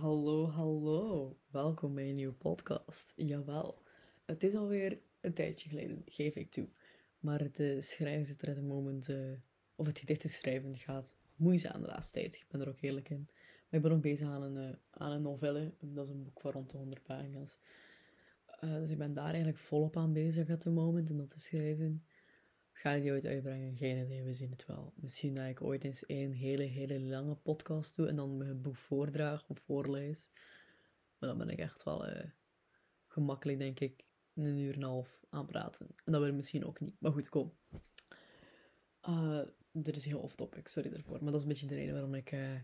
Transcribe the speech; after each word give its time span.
Hallo, 0.00 0.48
hallo. 0.48 1.36
Welkom 1.50 1.94
bij 1.94 2.08
een 2.08 2.14
nieuwe 2.14 2.34
podcast. 2.34 3.12
Jawel, 3.16 3.82
het 4.24 4.42
is 4.42 4.54
alweer 4.54 5.00
een 5.20 5.34
tijdje 5.34 5.68
geleden, 5.68 6.02
geef 6.06 6.34
ik 6.34 6.50
toe. 6.50 6.68
Maar 7.18 7.40
het 7.40 7.58
uh, 7.58 7.80
schrijven 7.80 8.26
zit 8.26 8.42
er 8.42 8.48
het 8.48 8.62
moment, 8.62 9.08
uh, 9.08 9.32
of 9.74 9.86
het 9.86 9.98
gedicht 9.98 10.20
te 10.20 10.28
schrijven 10.28 10.76
gaat 10.76 11.18
moeizaam 11.36 11.82
de 11.82 11.86
laatste 11.86 12.12
tijd. 12.12 12.34
Ik 12.34 12.46
ben 12.48 12.60
er 12.60 12.68
ook 12.68 12.80
eerlijk 12.80 13.10
in. 13.10 13.28
Maar 13.28 13.80
ik 13.80 13.82
ben 13.82 13.92
ook 13.92 14.00
bezig 14.00 14.28
aan 14.28 14.42
een, 14.42 14.68
uh, 14.68 14.76
aan 14.90 15.12
een 15.12 15.22
novelle. 15.22 15.72
Dat 15.80 16.04
is 16.04 16.10
een 16.10 16.22
boek 16.22 16.40
van 16.40 16.50
rond 16.50 16.70
de 16.70 16.76
100 16.76 17.02
pagina's. 17.02 17.58
dus 18.60 18.90
ik 18.90 18.98
ben 18.98 19.12
daar 19.12 19.28
eigenlijk 19.28 19.58
volop 19.58 19.96
aan 19.96 20.12
bezig 20.12 20.50
at 20.50 20.64
het 20.64 20.74
moment 20.74 21.10
om 21.10 21.16
dat 21.16 21.30
te 21.30 21.40
schrijven. 21.40 22.04
Ga 22.80 22.90
ik 22.90 23.02
die 23.02 23.12
ooit 23.12 23.26
uitbrengen? 23.26 23.76
Geen 23.76 24.04
idee, 24.04 24.22
we 24.22 24.32
zien 24.32 24.50
het 24.50 24.66
wel. 24.66 24.92
Misschien 24.96 25.34
dat 25.34 25.46
ik 25.46 25.62
ooit 25.62 25.84
eens 25.84 26.04
een 26.06 26.32
hele, 26.32 26.62
hele 26.62 27.00
lange 27.00 27.34
podcast 27.34 27.96
doe 27.96 28.08
en 28.08 28.16
dan 28.16 28.36
mijn 28.36 28.62
boek 28.62 28.76
voordraag 28.76 29.48
of 29.48 29.58
voorlees. 29.58 30.30
Maar 31.18 31.28
dan 31.28 31.38
ben 31.38 31.48
ik 31.50 31.58
echt 31.58 31.82
wel 31.82 32.08
uh, 32.08 32.24
gemakkelijk, 33.06 33.58
denk 33.58 33.80
ik, 33.80 34.04
een 34.34 34.58
uur 34.58 34.74
en 34.74 34.82
een 34.82 34.88
half 34.88 35.24
aan 35.30 35.46
praten. 35.46 35.86
En 36.04 36.12
dat 36.12 36.20
wil 36.20 36.30
ik 36.30 36.36
misschien 36.36 36.64
ook 36.64 36.80
niet. 36.80 36.94
Maar 36.98 37.12
goed, 37.12 37.28
kom. 37.28 37.52
Uh, 39.08 39.42
is 39.72 40.04
heel 40.04 40.20
off-topic, 40.20 40.68
sorry 40.68 40.90
daarvoor. 40.90 41.22
Maar 41.22 41.32
dat 41.32 41.34
is 41.34 41.42
een 41.42 41.48
beetje 41.48 41.66
de 41.66 41.74
reden 41.74 41.92
waarom 41.92 42.14
ik 42.14 42.32
uh, 42.32 42.60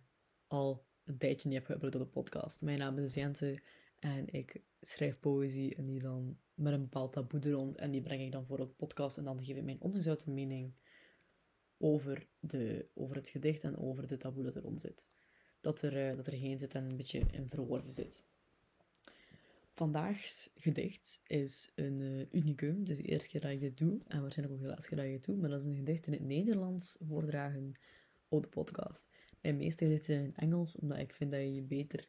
al 0.47 0.87
een 1.05 1.19
tijdje 1.19 1.49
niet 1.49 1.59
heb 1.59 1.77
geüpload 1.77 1.95
op 1.95 2.01
de 2.01 2.07
podcast. 2.07 2.63
Mijn 2.63 2.79
naam 2.79 2.99
is 2.99 3.15
Jente 3.15 3.63
en 3.99 4.33
ik 4.33 4.61
schrijf 4.81 5.21
poëzie 5.21 5.75
en 5.75 5.87
die 5.87 6.01
dan 6.01 6.39
met 6.55 6.73
een 6.73 6.81
bepaald 6.81 7.13
taboe 7.13 7.41
er 7.41 7.51
rond. 7.51 7.77
En 7.77 7.91
die 7.91 8.03
breng 8.03 8.23
ik 8.23 8.33
dan 8.33 8.47
voor 8.47 8.59
op 8.59 8.77
podcast. 8.77 9.19
En 9.19 9.25
dan 9.25 9.45
geef 9.45 9.57
ik 9.57 9.65
mijn 9.65 9.81
ongezouten 9.81 10.35
mening 10.35 10.73
over, 11.79 12.27
de, 12.41 12.89
over 12.95 13.17
het 13.17 13.29
gedicht 13.29 13.65
en 13.65 13.79
over 13.79 14.07
de 14.07 14.17
taboe 14.17 14.45
dat 14.45 14.57
er 14.57 14.63
rond 14.63 14.81
zit. 14.81 15.11
Dat 15.61 15.83
er, 15.83 16.11
uh, 16.11 16.17
dat 16.17 16.27
er 16.27 16.33
geen 16.33 16.59
zit 16.59 16.75
en 16.75 16.85
een 16.85 16.97
beetje 16.97 17.27
in 17.31 17.49
verworven 17.49 17.93
zit. 17.93 18.25
Vandaags 19.75 20.51
gedicht 20.55 21.21
is 21.27 21.73
een 21.75 22.01
uh, 22.01 22.27
unicum. 22.33 22.79
Het 22.79 22.89
is 22.89 22.97
de 22.97 23.03
eerste 23.03 23.29
keer 23.29 23.41
dat 23.41 23.51
ik 23.51 23.61
dit 23.61 23.79
doe. 23.79 24.01
En 24.07 24.21
waarschijnlijk 24.21 24.59
ook 24.59 24.65
de 24.65 24.71
laatste 24.71 24.89
keer 24.89 24.99
dat 24.99 25.07
ik 25.07 25.13
het 25.13 25.25
doe. 25.25 25.37
Maar 25.37 25.51
dat 25.51 25.61
is 25.61 25.67
een 25.67 25.77
gedicht 25.77 26.07
in 26.07 26.13
het 26.13 26.23
Nederlands 26.23 26.97
voordragen 27.01 27.73
op 28.29 28.43
de 28.43 28.49
podcast. 28.49 29.05
Mijn 29.41 29.57
meeste 29.57 29.85
gedichten 29.85 30.15
zijn 30.15 30.21
in 30.21 30.31
het 30.31 30.39
Engels. 30.39 30.77
Omdat 30.77 30.99
ik 30.99 31.15
vind 31.15 31.31
dat 31.31 31.55
je 31.55 31.63
beter 31.63 32.09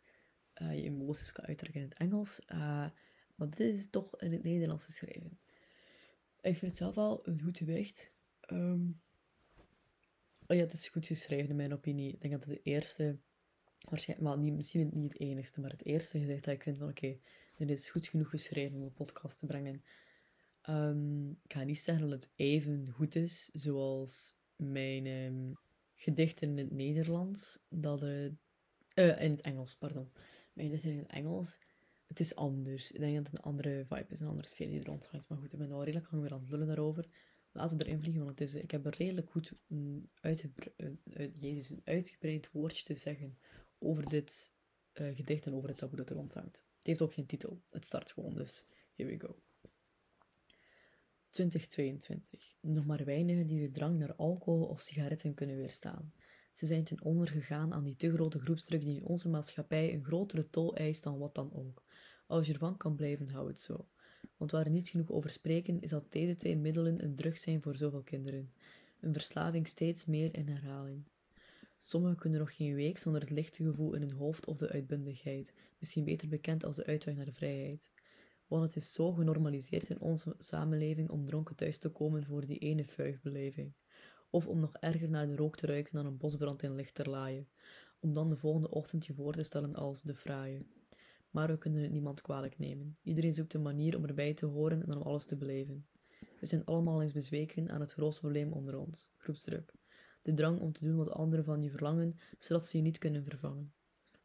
uh, 0.62 0.76
je 0.76 0.84
emoties 0.84 1.32
kan 1.32 1.46
uitdrukken 1.46 1.82
in 1.82 1.88
het 1.88 1.98
Engels. 1.98 2.40
Maar 3.36 3.50
dit 3.50 3.76
is 3.76 3.90
toch 3.90 4.20
in 4.20 4.32
het 4.32 4.44
Nederlands 4.44 4.86
geschreven. 4.86 5.40
Ik 6.42 6.58
vind 6.58 6.62
het 6.72 6.78
zelf 6.78 6.96
wel 6.96 7.28
een 7.28 7.42
goed 7.42 7.58
gedicht. 7.58 8.12
Um, 8.52 9.02
oh 10.48 10.58
ja, 10.58 10.64
het 10.64 10.74
is 10.74 10.88
goed 10.88 11.06
geschreven 11.06 11.50
in 11.50 11.56
mijn 11.56 11.74
opinie. 11.74 12.14
Ik 12.14 12.22
denk 12.22 12.34
dat 12.34 12.44
het 12.44 12.54
de 12.54 12.62
eerste, 12.64 13.20
waarschijnlijk, 13.90 14.30
wel 14.30 14.40
niet, 14.40 14.54
misschien 14.54 14.90
niet 14.94 15.14
het 15.14 15.22
enigste, 15.22 15.62
maar 15.62 15.72
het 15.72 15.86
eerste 15.86 16.20
gedicht 16.20 16.44
dat 16.44 16.54
ik 16.54 16.64
vind 16.64 16.78
van 16.78 16.90
oké, 16.90 17.20
dit 17.58 17.70
is 17.70 17.90
goed 17.90 18.08
genoeg 18.08 18.30
geschreven 18.30 18.78
om 18.78 18.84
een 18.84 18.94
podcast 18.94 19.38
te 19.38 19.46
brengen. 19.46 19.84
Um, 20.70 21.32
ik 21.32 21.54
ga 21.54 21.64
niet 21.64 21.80
zeggen 21.80 22.10
dat 22.10 22.24
het 22.24 22.32
even 22.36 22.90
goed 22.90 23.16
is 23.16 23.46
zoals 23.46 24.38
mijn 24.56 25.06
um, 25.06 25.58
gedichten 25.94 26.50
in 26.50 26.58
het 26.58 26.72
Nederlands, 26.72 27.60
dat 27.70 28.04
uh, 28.04 28.26
in 28.96 29.32
het 29.32 29.42
Engels, 29.42 29.78
pardon. 29.78 30.12
Mijn 30.58 30.70
gedichten 30.70 30.92
in 30.92 30.98
het 30.98 31.08
Engels 31.08 31.60
het 32.08 32.20
is 32.20 32.36
anders. 32.36 32.92
Ik 32.92 33.00
denk 33.00 33.16
dat 33.16 33.26
het 33.26 33.38
een 33.38 33.44
andere 33.44 33.86
vibe 33.86 34.06
is, 34.10 34.20
een 34.20 34.28
andere 34.28 34.48
sfeer 34.48 34.68
die 34.68 34.80
er 34.80 34.86
rondhangt. 34.86 35.30
Maar 35.30 35.38
goed, 35.38 35.54
ik 35.54 35.60
ben 35.60 35.72
al 35.72 35.84
redelijk 35.84 36.12
lang 36.12 36.24
weer 36.24 36.34
aan 36.34 36.40
het 36.40 36.50
lullen 36.50 36.68
daarover. 36.68 37.08
Laten 37.52 37.78
we 37.78 37.86
erin 37.86 38.00
vliegen, 38.00 38.24
want 38.24 38.40
het 38.40 38.50
is, 38.50 38.56
ik 38.56 38.72
heb 38.72 38.86
er 38.86 38.96
redelijk 38.98 39.30
goed 39.30 39.54
een, 39.68 40.10
Jezus, 41.38 41.70
een 41.70 41.82
uitgebreid 41.84 42.52
woordje 42.52 42.84
te 42.84 42.96
zeggen 42.96 43.38
over 43.80 44.10
dit 44.10 44.54
uh, 44.94 45.16
gedicht 45.16 45.46
en 45.46 45.54
over 45.54 45.70
het 45.70 45.78
taboe 45.78 45.98
dat 45.98 46.10
er 46.10 46.16
rondhangt. 46.16 46.56
Het 46.58 46.88
heeft 46.88 47.02
ook 47.02 47.14
geen 47.14 47.26
titel. 47.26 47.62
Het 47.70 47.86
start 47.86 48.12
gewoon, 48.12 48.34
dus 48.34 48.66
here 48.96 49.10
we 49.10 49.20
go. 49.20 49.40
2022. 51.30 52.58
Nog 52.62 52.86
maar 52.86 53.06
weinigen 53.06 53.48
die 53.48 53.62
de 53.62 53.70
drang 53.70 53.98
naar 53.98 54.16
alcohol 54.16 54.66
of 54.66 54.82
sigaretten 54.82 55.34
kunnen 55.34 55.56
weerstaan. 55.56 56.14
Ze 56.58 56.66
zijn 56.66 56.84
ten 56.84 57.02
onder 57.02 57.28
gegaan 57.28 57.74
aan 57.74 57.84
die 57.84 57.96
te 57.96 58.14
grote 58.14 58.40
groepsdruk 58.40 58.82
die 58.82 58.96
in 58.96 59.06
onze 59.06 59.30
maatschappij 59.30 59.94
een 59.94 60.04
grotere 60.04 60.50
tol 60.50 60.76
eist 60.76 61.04
dan 61.04 61.18
wat 61.18 61.36
dan 61.36 61.54
ook. 61.54 61.84
Als 62.28 62.48
je 62.48 62.54
ervan 62.54 62.78
kan 62.78 62.96
blijven, 62.96 63.30
hou 63.30 63.48
het 63.48 63.60
zo. 63.60 63.88
Want 64.38 64.52
waar 64.52 64.64
we 64.64 64.70
niet 64.70 64.88
genoeg 64.88 65.12
over 65.12 65.30
spreken, 65.30 65.82
is 65.82 65.90
dat 65.90 66.12
deze 66.12 66.36
twee 66.36 66.58
middelen 66.58 67.04
een 67.04 67.16
drug 67.16 67.38
zijn 67.38 67.62
voor 67.62 67.76
zoveel 67.76 68.02
kinderen. 68.02 68.52
Een 69.00 69.14
verslaving 69.14 69.68
steeds 69.68 70.06
meer 70.06 70.36
in 70.36 70.48
herhaling. 70.48 71.04
Sommigen 71.80 72.18
kunnen 72.18 72.40
nog 72.40 72.56
geen 72.56 72.76
week 72.76 72.98
zonder 72.98 73.22
het 73.22 73.30
lichte 73.30 73.64
gevoel 73.64 73.94
in 73.94 74.02
hun 74.02 74.12
hoofd 74.12 74.46
of 74.46 74.58
de 74.58 74.70
uitbundigheid, 74.70 75.54
misschien 75.80 76.04
beter 76.04 76.28
bekend 76.28 76.64
als 76.64 76.76
de 76.76 76.86
uitweg 76.86 77.16
naar 77.16 77.26
de 77.26 77.34
vrijheid. 77.34 77.92
Want 78.48 78.64
het 78.64 78.76
is 78.76 78.94
zo 78.94 79.12
genormaliseerd 79.12 79.90
in 79.90 80.00
onze 80.00 80.36
samenleving 80.38 81.10
om 81.10 81.26
dronken 81.26 81.56
thuis 81.56 81.78
te 81.78 81.90
komen 81.90 82.24
voor 82.24 82.46
die 82.46 82.58
ene 82.58 82.86
fuigbeleving. 82.86 83.74
Of 84.38 84.48
om 84.48 84.60
nog 84.60 84.76
erger 84.80 85.10
naar 85.10 85.28
de 85.28 85.36
rook 85.36 85.56
te 85.56 85.66
ruiken 85.66 85.94
dan 85.94 86.06
een 86.06 86.18
bosbrand 86.18 86.64
in 86.64 86.76
lichterlaaien. 86.76 87.48
Om 88.00 88.14
dan 88.14 88.30
de 88.30 88.38
volgende 88.38 88.70
ochtend 88.70 89.06
je 89.06 89.14
voor 89.14 89.34
te 89.34 89.44
stellen 89.44 89.76
als 89.76 90.02
de 90.02 90.16
fraaie 90.16 90.66
maar 91.30 91.48
we 91.48 91.58
kunnen 91.58 91.82
het 91.82 91.92
niemand 91.92 92.22
kwalijk 92.22 92.58
nemen. 92.58 92.98
Iedereen 93.04 93.34
zoekt 93.34 93.54
een 93.54 93.62
manier 93.62 93.96
om 93.96 94.06
erbij 94.06 94.34
te 94.34 94.46
horen 94.46 94.84
en 94.84 94.96
om 94.96 95.02
alles 95.02 95.26
te 95.26 95.38
beleven. 95.38 95.88
We 96.40 96.46
zijn 96.46 96.66
allemaal 96.66 97.02
eens 97.02 97.12
bezweken 97.12 97.70
aan 97.70 97.82
het 97.82 97.94
grootste 97.94 98.22
probleem 98.22 98.54
onder 98.54 98.78
ons, 98.78 99.12
groepsdruk. 99.18 99.74
De 100.22 100.34
drang 100.34 100.60
om 100.60 100.72
te 100.72 100.86
doen 100.86 100.98
wat 100.98 101.10
anderen 101.10 101.46
van 101.46 101.64
je 101.64 101.70
verlangen, 101.70 102.20
zodat 102.38 102.68
ze 102.68 102.78
je 102.78 102.84
niet 102.84 102.98
kunnen 102.98 103.24
vervangen. 103.24 103.74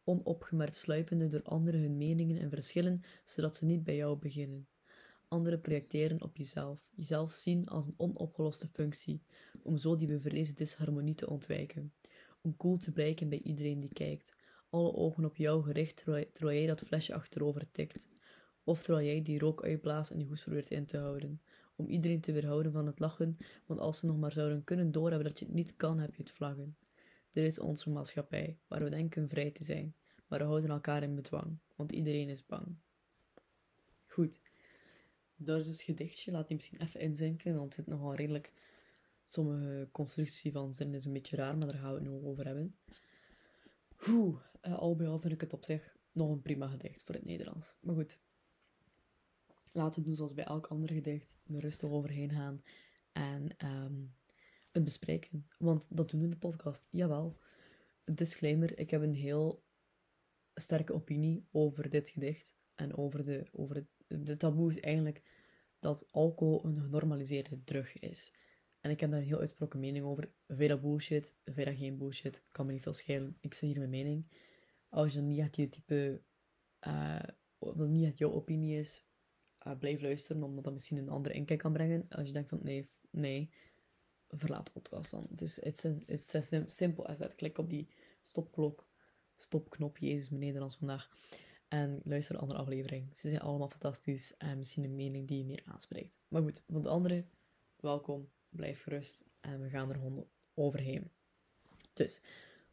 Onopgemerkt 0.05 0.77
sluipende 0.77 1.29
door 1.29 1.43
anderen 1.43 1.81
hun 1.81 1.97
meningen 1.97 2.39
en 2.39 2.51
verschillen, 2.51 3.03
zodat 3.25 3.57
ze 3.57 3.65
niet 3.65 3.85
bij 3.85 3.97
jou 3.97 4.19
beginnen. 4.19 4.69
Anderen 5.29 5.61
projecteren 5.61 6.23
op 6.23 6.37
jezelf, 6.37 6.93
jezelf 6.95 7.33
zien 7.33 7.67
als 7.69 7.87
een 7.87 7.95
onopgeloste 7.97 8.69
functie, 8.69 9.23
om 9.63 9.77
zo 9.77 9.97
die 9.97 10.07
bevreesde 10.07 10.55
disharmonie 10.55 11.15
te 11.15 11.29
ontwijken. 11.31 11.93
Om 12.41 12.57
cool 12.57 12.77
te 12.77 12.93
blijken 12.93 13.29
bij 13.29 13.41
iedereen 13.41 13.79
die 13.79 13.93
kijkt, 13.93 14.37
alle 14.71 14.93
ogen 14.95 15.25
op 15.25 15.37
jou 15.37 15.63
gericht 15.63 15.97
terwijl, 15.97 16.59
jij 16.59 16.67
dat 16.67 16.81
flesje 16.81 17.15
achterover 17.15 17.71
tikt. 17.71 18.09
Of 18.65 18.83
terwijl 18.83 19.07
jij 19.07 19.23
die 19.23 19.39
rook 19.39 19.65
uitblaast 19.65 20.11
en 20.11 20.19
die 20.19 20.27
hoes 20.27 20.43
probeert 20.43 20.71
in 20.71 20.87
te 20.87 20.99
houden. 20.99 21.43
Om 21.77 21.89
iedereen 21.89 22.21
te 22.21 22.33
weerhouden 22.33 22.73
van 22.73 22.87
het 22.87 22.99
lachen, 22.99 23.37
want 23.67 23.81
als 23.81 23.99
ze 23.99 24.07
nog 24.07 24.19
maar 24.19 24.33
zouden 24.33 24.65
kunnen 24.65 24.93
doorhebben 24.93 25.29
dat 25.29 25.39
je 25.39 25.45
het 25.45 25.55
niet 25.55 25.77
kan, 25.77 25.99
heb 25.99 26.15
je 26.15 26.23
het 26.23 26.31
vlaggen. 26.31 26.77
Dit 27.31 27.45
is 27.45 27.59
onze 27.59 27.91
maatschappij, 27.91 28.59
waar 28.69 28.85
we 28.85 28.91
denken 28.91 29.29
vrij 29.29 29.51
te 29.51 29.65
zijn, 29.65 29.95
maar 30.29 30.39
we 30.39 30.45
houden 30.45 30.71
elkaar 30.71 31.03
in 31.03 31.15
bedwang, 31.15 31.59
want 31.77 31.93
iedereen 31.93 32.29
is 32.29 32.47
bang. 32.47 32.77
Goed, 34.07 34.41
dat 35.37 35.59
is 35.59 35.69
het 35.69 35.83
gedichtje. 35.83 36.33
Laat 36.33 36.47
die 36.47 36.57
misschien 36.57 36.81
even 36.81 37.01
inzinken, 37.01 37.57
want 37.57 37.77
het 37.77 37.87
is 37.87 37.93
nogal 37.93 38.15
redelijk... 38.15 38.53
Sommige 39.25 39.89
constructie 39.93 40.53
van 40.53 40.73
zin 40.73 40.95
is 40.95 41.05
een 41.05 41.13
beetje 41.13 41.37
raar, 41.37 41.57
maar 41.57 41.67
daar 41.67 41.79
gaan 41.79 41.93
we 41.93 41.99
het 42.01 42.09
nog 42.09 42.23
over 42.23 42.47
hebben. 42.47 42.77
Oeh, 44.09 44.41
uh, 44.63 44.79
al 44.79 44.97
bij 44.97 45.07
al 45.09 45.19
vind 45.19 45.33
ik 45.33 45.41
het 45.41 45.53
op 45.53 45.65
zich 45.65 45.97
nog 46.13 46.31
een 46.31 46.43
prima 46.43 46.69
gedicht 46.69 47.03
voor 47.03 47.15
het 47.15 47.25
Nederlands. 47.25 47.79
Maar 47.81 47.95
goed, 47.95 48.21
laten 49.73 50.01
we 50.01 50.07
doen 50.07 50.17
zoals 50.17 50.35
bij 50.35 50.45
elk 50.45 50.67
ander 50.67 50.93
gedicht, 50.93 51.41
er 51.47 51.61
rustig 51.61 51.89
overheen 51.89 52.31
gaan 52.31 52.63
en 53.13 53.57
um, 53.65 54.15
het 54.71 54.85
bespreken. 54.85 55.47
Want 55.59 55.87
dat 55.89 56.11
doen 56.11 56.21
we 56.21 56.27
in 56.27 56.33
de 56.33 56.39
podcast, 56.39 56.89
jawel. 56.91 57.39
Disclaimer, 58.05 58.79
ik 58.79 58.91
heb 58.91 59.03
een 59.03 59.15
heel 59.15 59.65
sterke 60.55 60.93
opinie 60.93 61.47
over 61.51 61.91
dit 61.91 62.09
gedicht 62.09 62.57
en 62.75 62.97
over 62.97 63.25
de, 63.25 63.47
over 63.53 63.77
het, 63.77 64.27
de 64.27 64.37
taboe 64.37 64.71
is 64.71 64.81
eigenlijk 64.81 65.23
dat 65.79 66.13
alcohol 66.13 66.65
een 66.65 66.81
genormaliseerde 66.81 67.65
drug 67.65 67.99
is. 67.99 68.33
En 68.83 68.91
ik 68.91 69.01
heb 69.01 69.11
daar 69.11 69.19
een 69.21 69.27
heel 69.27 69.41
uitsproken 69.41 69.81
mening 69.81 70.05
over. 70.05 70.31
Vind 70.49 70.69
dat 70.69 70.81
bullshit? 70.81 71.35
Vind 71.45 71.67
dat 71.67 71.77
geen 71.77 71.99
bullshit? 71.99 72.43
Kan 72.51 72.67
me 72.67 72.73
niet 72.73 72.83
veel 72.83 72.93
schelen. 72.93 73.37
Ik 73.41 73.55
zeg 73.55 73.69
hier 73.69 73.79
mijn 73.79 73.91
mening. 73.91 74.27
Als 74.89 75.13
je 75.13 75.21
niet 75.21 75.41
het 75.41 75.57
je 75.57 75.69
type... 75.69 76.23
Uh, 76.87 77.21
dat 77.59 77.89
niet 77.89 78.05
het 78.05 78.19
jouw 78.19 78.33
opinie 78.33 78.79
is, 78.79 79.07
uh, 79.67 79.79
blijf 79.79 80.01
luisteren, 80.01 80.43
omdat 80.43 80.65
dat 80.65 80.73
misschien 80.73 80.97
een 80.97 81.09
andere 81.09 81.35
inkijk 81.35 81.59
kan 81.59 81.73
brengen. 81.73 82.07
Als 82.09 82.27
je 82.27 82.33
denkt 82.33 82.49
van, 82.49 82.59
nee, 82.63 82.91
nee, 83.11 83.51
verlaat 84.29 84.65
de 84.65 84.73
podcast 84.73 85.11
dan. 85.11 85.27
Het 85.31 85.41
is 85.41 86.35
as 86.35 86.53
simpel 86.67 87.07
as 87.07 87.19
that. 87.19 87.35
Klik 87.35 87.59
op 87.59 87.71
die 87.71 87.89
stopklok, 88.23 88.89
stopknop, 89.37 89.99
Jezus, 89.99 90.29
mijn 90.29 90.41
Nederlands 90.41 90.77
vandaag. 90.77 91.11
En 91.69 92.01
luister 92.05 92.35
de 92.35 92.41
andere 92.41 92.61
aflevering. 92.61 93.17
Ze 93.17 93.29
zijn 93.29 93.41
allemaal 93.41 93.69
fantastisch 93.69 94.37
en 94.37 94.59
misschien 94.59 94.85
een 94.85 94.97
mening 94.97 95.29
die 95.29 95.39
je 95.39 95.45
meer 95.45 95.63
aanspreekt. 95.65 96.21
Maar 96.29 96.43
goed, 96.43 96.63
voor 96.69 96.83
de 96.83 96.89
andere, 96.89 97.25
welkom 97.77 98.29
blijf 98.53 98.83
gerust 98.83 99.25
en 99.41 99.61
we 99.61 99.69
gaan 99.69 99.89
er 99.89 99.95
gewoon 99.95 100.27
overheen. 100.55 101.11
Dus, 101.93 102.21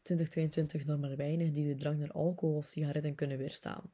2022 0.02 0.84
nog 0.86 1.00
maar 1.00 1.16
weinig 1.16 1.50
die 1.50 1.66
de 1.66 1.74
drang 1.74 1.98
naar 1.98 2.12
alcohol 2.12 2.56
of 2.56 2.66
sigaretten 2.66 3.14
kunnen 3.14 3.38
weerstaan. 3.38 3.92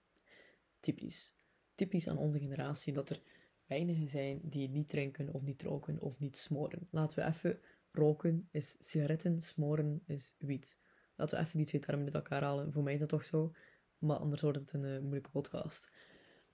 Typisch. 0.80 1.34
Typisch 1.74 2.08
aan 2.08 2.18
onze 2.18 2.38
generatie 2.38 2.92
dat 2.92 3.10
er 3.10 3.20
weinigen 3.66 4.08
zijn 4.08 4.40
die 4.42 4.68
niet 4.68 4.88
drinken 4.88 5.32
of 5.32 5.42
niet 5.42 5.62
roken 5.62 6.00
of 6.00 6.18
niet 6.18 6.36
smoren. 6.36 6.88
Laten 6.90 7.18
we 7.18 7.24
even 7.24 7.60
roken 7.90 8.48
is 8.50 8.76
sigaretten, 8.78 9.40
smoren 9.40 10.02
is 10.06 10.34
wiet. 10.38 10.78
Laten 11.16 11.38
we 11.38 11.44
even 11.44 11.56
die 11.56 11.66
twee 11.66 11.80
termen 11.80 12.04
met 12.04 12.14
elkaar 12.14 12.42
halen. 12.42 12.72
Voor 12.72 12.82
mij 12.82 12.92
is 12.92 13.00
dat 13.00 13.08
toch 13.08 13.24
zo. 13.24 13.52
Maar 13.98 14.16
anders 14.16 14.42
wordt 14.42 14.58
het 14.58 14.72
een 14.72 14.84
eh, 14.84 15.00
moeilijke 15.00 15.30
podcast. 15.30 15.90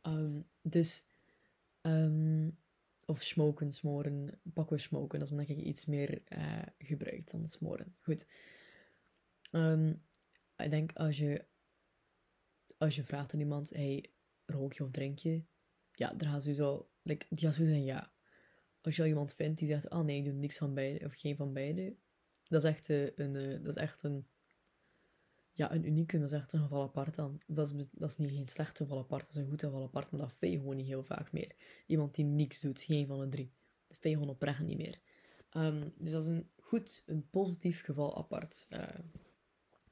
Ehm, 0.03 0.41
dus, 0.63 1.07
ehm, 1.81 2.49
of 3.07 3.23
smoken, 3.23 3.73
smoren, 3.73 4.41
pakken 4.55 4.77
we 4.77 4.83
smoken. 4.83 5.19
Dat 5.19 5.29
is 5.29 5.35
omdat 5.35 5.49
je 5.49 5.63
iets 5.63 5.87
meer 5.87 6.23
uh, 6.29 6.63
gebruikt 6.79 7.31
dan 7.31 7.49
smoren. 7.49 7.97
Goed. 8.01 8.27
Ehm, 9.51 9.95
ik 10.57 10.71
denk 10.71 10.93
als 10.93 11.19
je, 11.19 11.45
als 12.79 12.97
je 12.97 13.05
vraagt 13.05 13.35
aan 13.35 13.41
iemand, 13.41 13.71
hey, 13.71 14.11
rook 14.47 14.73
je 14.73 14.85
of 14.85 14.91
drink 14.91 15.19
je? 15.19 15.45
Ja, 15.93 16.13
dan 16.15 16.29
gaat 16.29 16.43
sowieso, 16.43 16.91
like, 17.03 17.27
die 17.29 17.39
gaat 17.39 17.55
sowieso 17.55 17.75
zeggen 17.75 17.95
ja. 17.95 18.13
Als 18.81 18.97
je 18.97 19.03
al 19.03 19.09
iemand 19.09 19.35
vindt 19.35 19.59
die 19.59 19.69
zegt, 19.69 19.91
oh 19.91 20.01
nee, 20.01 20.19
ik 20.19 20.25
doe 20.25 20.33
niks 20.33 20.59
van 20.59 20.75
beide, 20.75 21.05
of 21.05 21.15
geen 21.15 21.37
van 21.37 21.53
beide. 21.53 21.97
Dat 22.43 22.63
is 22.65 22.71
echt 22.71 22.89
uh, 22.89 23.11
een, 23.15 23.35
uh, 23.35 23.65
dat 23.65 23.77
is 23.77 23.83
echt 23.83 24.03
een 24.03 24.27
ja, 25.53 25.73
een 25.73 25.87
unieke, 25.87 26.19
dat 26.19 26.31
is 26.33 26.39
echt 26.39 26.53
een 26.53 26.63
geval 26.63 26.83
apart 26.83 27.15
dan. 27.15 27.41
Dat 27.47 27.73
is, 27.73 27.87
dat 27.91 28.11
is 28.11 28.17
niet 28.17 28.31
geen 28.31 28.49
slecht 28.49 28.77
geval 28.77 28.99
apart, 28.99 29.21
dat 29.21 29.31
is 29.31 29.37
een 29.37 29.49
goed 29.49 29.61
geval 29.61 29.83
apart, 29.83 30.11
maar 30.11 30.21
dat 30.21 30.33
vind 30.33 30.61
gewoon 30.61 30.77
niet 30.77 30.87
heel 30.87 31.05
vaak 31.05 31.33
meer. 31.33 31.53
Iemand 31.87 32.15
die 32.15 32.25
niks 32.25 32.61
doet, 32.61 32.81
geen 32.81 33.07
van 33.07 33.21
de 33.21 33.29
drie. 33.29 33.53
Dat 33.89 33.99
vind 33.99 34.15
je 34.15 34.21
gewoon 34.21 34.35
oprecht 34.35 34.61
niet 34.61 34.77
meer. 34.77 35.01
Um, 35.57 35.93
dus 35.97 36.11
dat 36.11 36.23
is 36.23 36.29
een 36.29 36.51
goed, 36.57 37.03
een 37.07 37.29
positief 37.31 37.85
geval 37.85 38.17
apart. 38.17 38.67
Uh, 38.71 38.83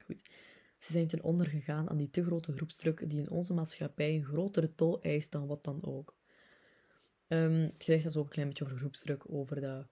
goed. 0.05 0.29
Ze 0.77 0.91
zijn 0.91 1.07
ten 1.07 1.23
onder 1.23 1.47
gegaan 1.47 1.89
aan 1.89 1.97
die 1.97 2.09
te 2.09 2.23
grote 2.23 2.53
groepsdruk 2.53 3.09
die 3.09 3.19
in 3.19 3.29
onze 3.29 3.53
maatschappij 3.53 4.15
een 4.15 4.23
grotere 4.23 4.75
tol 4.75 5.01
eist 5.01 5.31
dan 5.31 5.47
wat 5.47 5.63
dan 5.63 5.83
ook. 5.83 6.17
Um, 7.27 7.51
het 7.51 7.83
gedicht 7.83 8.05
is 8.05 8.15
ook 8.15 8.23
een 8.23 8.29
klein 8.29 8.47
beetje 8.47 8.63
over 8.63 8.77
groepsdruk, 8.77 9.23
over 9.31 9.61
dat 9.61 9.87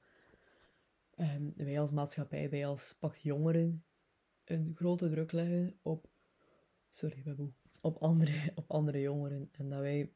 um, 1.18 1.54
wij 1.56 1.80
als 1.80 1.92
maatschappij, 1.92 2.50
wij 2.50 2.65
als 2.65 2.98
pakt 3.00 3.22
jongeren, 3.22 3.83
een 4.50 4.72
grote 4.75 5.10
druk 5.10 5.31
leggen 5.31 5.80
op, 5.81 6.10
sorry, 6.90 7.22
baboe, 7.24 7.51
op 7.81 7.98
andere, 7.98 8.51
op 8.56 8.72
andere 8.72 9.01
jongeren. 9.01 9.50
En 9.51 9.69
dat 9.69 9.80
wij 9.80 10.12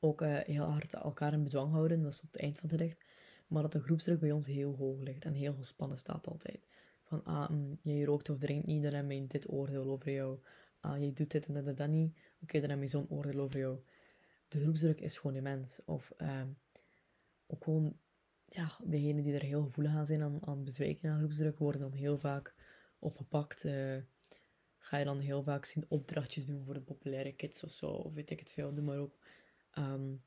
ook 0.00 0.22
uh, 0.22 0.38
heel 0.38 0.64
hard 0.64 0.94
elkaar 0.94 1.32
in 1.32 1.42
bedwang 1.42 1.72
houden, 1.72 2.02
dat 2.02 2.12
is 2.12 2.22
op 2.22 2.32
het 2.32 2.40
eind 2.40 2.56
van 2.56 2.70
het. 2.70 3.04
Maar 3.46 3.62
dat 3.62 3.72
de 3.72 3.80
groepsdruk 3.80 4.20
bij 4.20 4.32
ons 4.32 4.46
heel 4.46 4.76
hoog 4.76 5.00
ligt 5.00 5.24
en 5.24 5.34
heel 5.34 5.54
gespannen 5.54 5.98
staat 5.98 6.26
altijd. 6.26 6.68
Van, 7.02 7.24
ah, 7.24 7.50
mm, 7.50 7.78
jij 7.82 8.02
rookt 8.02 8.30
of 8.30 8.38
drinkt 8.38 8.66
niet, 8.66 8.82
dan 8.82 8.92
heb 8.92 9.10
je 9.10 9.26
dit 9.26 9.52
oordeel 9.52 9.84
over 9.84 10.12
jou. 10.12 10.38
Ah, 10.80 10.98
jij 10.98 11.12
doet 11.12 11.30
dit 11.30 11.46
en 11.46 11.54
dat 11.54 11.66
en 11.66 11.74
dat 11.74 11.88
niet, 11.88 12.18
oké, 12.42 12.60
dan 12.60 12.70
heb 12.70 12.80
je 12.80 12.88
zo'n 12.88 13.10
oordeel 13.10 13.40
over 13.40 13.58
jou. 13.58 13.78
De 14.48 14.60
groepsdruk 14.60 15.00
is 15.00 15.18
gewoon 15.18 15.36
immens. 15.36 15.84
Of 15.84 16.12
uh, 16.18 16.42
ook 17.46 17.64
gewoon, 17.64 17.98
ja, 18.46 18.70
degenen 18.84 19.22
die 19.24 19.34
er 19.34 19.42
heel 19.42 19.62
gevoelig 19.62 19.92
aan 19.92 20.06
zijn 20.06 20.22
aan, 20.22 20.46
aan 20.46 20.64
bezwijken 20.64 21.10
aan 21.10 21.18
groepsdruk, 21.18 21.58
worden 21.58 21.80
dan 21.80 21.92
heel 21.92 22.18
vaak 22.18 22.54
opgepakt. 22.98 23.64
Ga 24.78 24.96
je 24.96 25.04
dan 25.04 25.18
heel 25.18 25.42
vaak 25.42 25.64
zien 25.64 25.84
opdrachtjes 25.88 26.46
doen 26.46 26.64
voor 26.64 26.74
de 26.74 26.80
populaire 26.80 27.32
kids 27.32 27.64
of 27.64 27.70
zo, 27.70 27.86
of 27.86 28.12
weet 28.12 28.30
ik 28.30 28.38
het 28.38 28.50
veel, 28.50 28.72
noem 28.72 28.84
maar 28.84 29.00
op. 29.00 29.18
Um, 29.78 30.22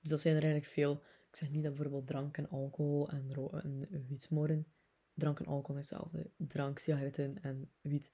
dus 0.00 0.10
dat 0.10 0.20
zijn 0.20 0.36
er 0.36 0.42
eigenlijk 0.42 0.72
veel. 0.72 1.02
Ik 1.28 1.36
zeg 1.36 1.50
niet 1.50 1.62
dat 1.62 1.74
bijvoorbeeld 1.74 2.06
drank 2.06 2.36
en 2.36 2.48
alcohol 2.48 3.10
en, 3.10 3.86
en 3.90 4.06
wietsmoren, 4.08 4.66
drank 5.14 5.38
en 5.38 5.46
alcohol 5.46 5.82
zijn 5.82 6.00
hetzelfde. 6.00 6.30
Drank, 6.36 6.78
sigaretten 6.78 7.42
en 7.42 7.70
wiet, 7.80 8.10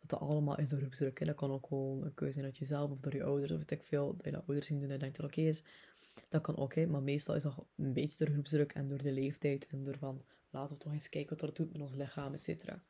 dat 0.00 0.20
dat 0.20 0.28
allemaal 0.28 0.58
is 0.58 0.68
door 0.68 0.78
groepsdruk. 0.78 1.26
Dat 1.26 1.34
kan 1.36 1.50
ook 1.50 1.66
gewoon 1.66 2.04
een 2.04 2.14
keuze 2.14 2.32
zijn 2.32 2.44
uit 2.44 2.58
jezelf 2.58 2.90
of 2.90 3.00
door 3.00 3.14
je 3.14 3.24
ouders, 3.24 3.52
of 3.52 3.58
weet 3.58 3.70
ik 3.70 3.82
veel, 3.82 4.16
dat 4.16 4.24
je 4.24 4.36
ouders 4.36 4.66
zien 4.66 4.80
doen 4.80 4.90
en 4.90 4.98
denkt 4.98 5.16
dat 5.16 5.26
oké 5.26 5.40
is. 5.40 5.62
Dat 6.28 6.42
kan 6.42 6.56
ook, 6.56 6.86
maar 6.86 7.02
meestal 7.02 7.34
is 7.34 7.42
dat 7.42 7.66
een 7.76 7.92
beetje 7.92 8.24
door 8.24 8.34
groepsdruk 8.34 8.72
en 8.72 8.88
door 8.88 9.02
de 9.02 9.12
leeftijd 9.12 9.66
en 9.66 9.84
door 9.84 9.98
van 9.98 10.24
Laten 10.54 10.76
we 10.76 10.82
toch 10.82 10.92
eens 10.92 11.08
kijken 11.08 11.30
wat 11.30 11.40
dat 11.40 11.56
doet 11.56 11.72
met 11.72 11.82
ons 11.82 11.94
lichaam, 11.94 12.32
et 12.32 12.40
cetera. 12.40 12.84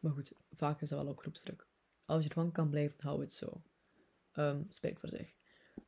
Maar 0.00 0.12
goed, 0.12 0.32
vaak 0.50 0.80
is 0.80 0.88
dat 0.88 0.98
wel 0.98 1.08
ook 1.08 1.20
groepsdruk. 1.20 1.66
Als 2.04 2.22
je 2.22 2.28
ervan 2.28 2.52
kan 2.52 2.70
blijven, 2.70 2.96
hou 3.00 3.20
het 3.20 3.32
zo. 3.32 3.62
Um, 4.32 4.66
spreek 4.68 5.00
voor 5.00 5.08
zich. 5.08 5.34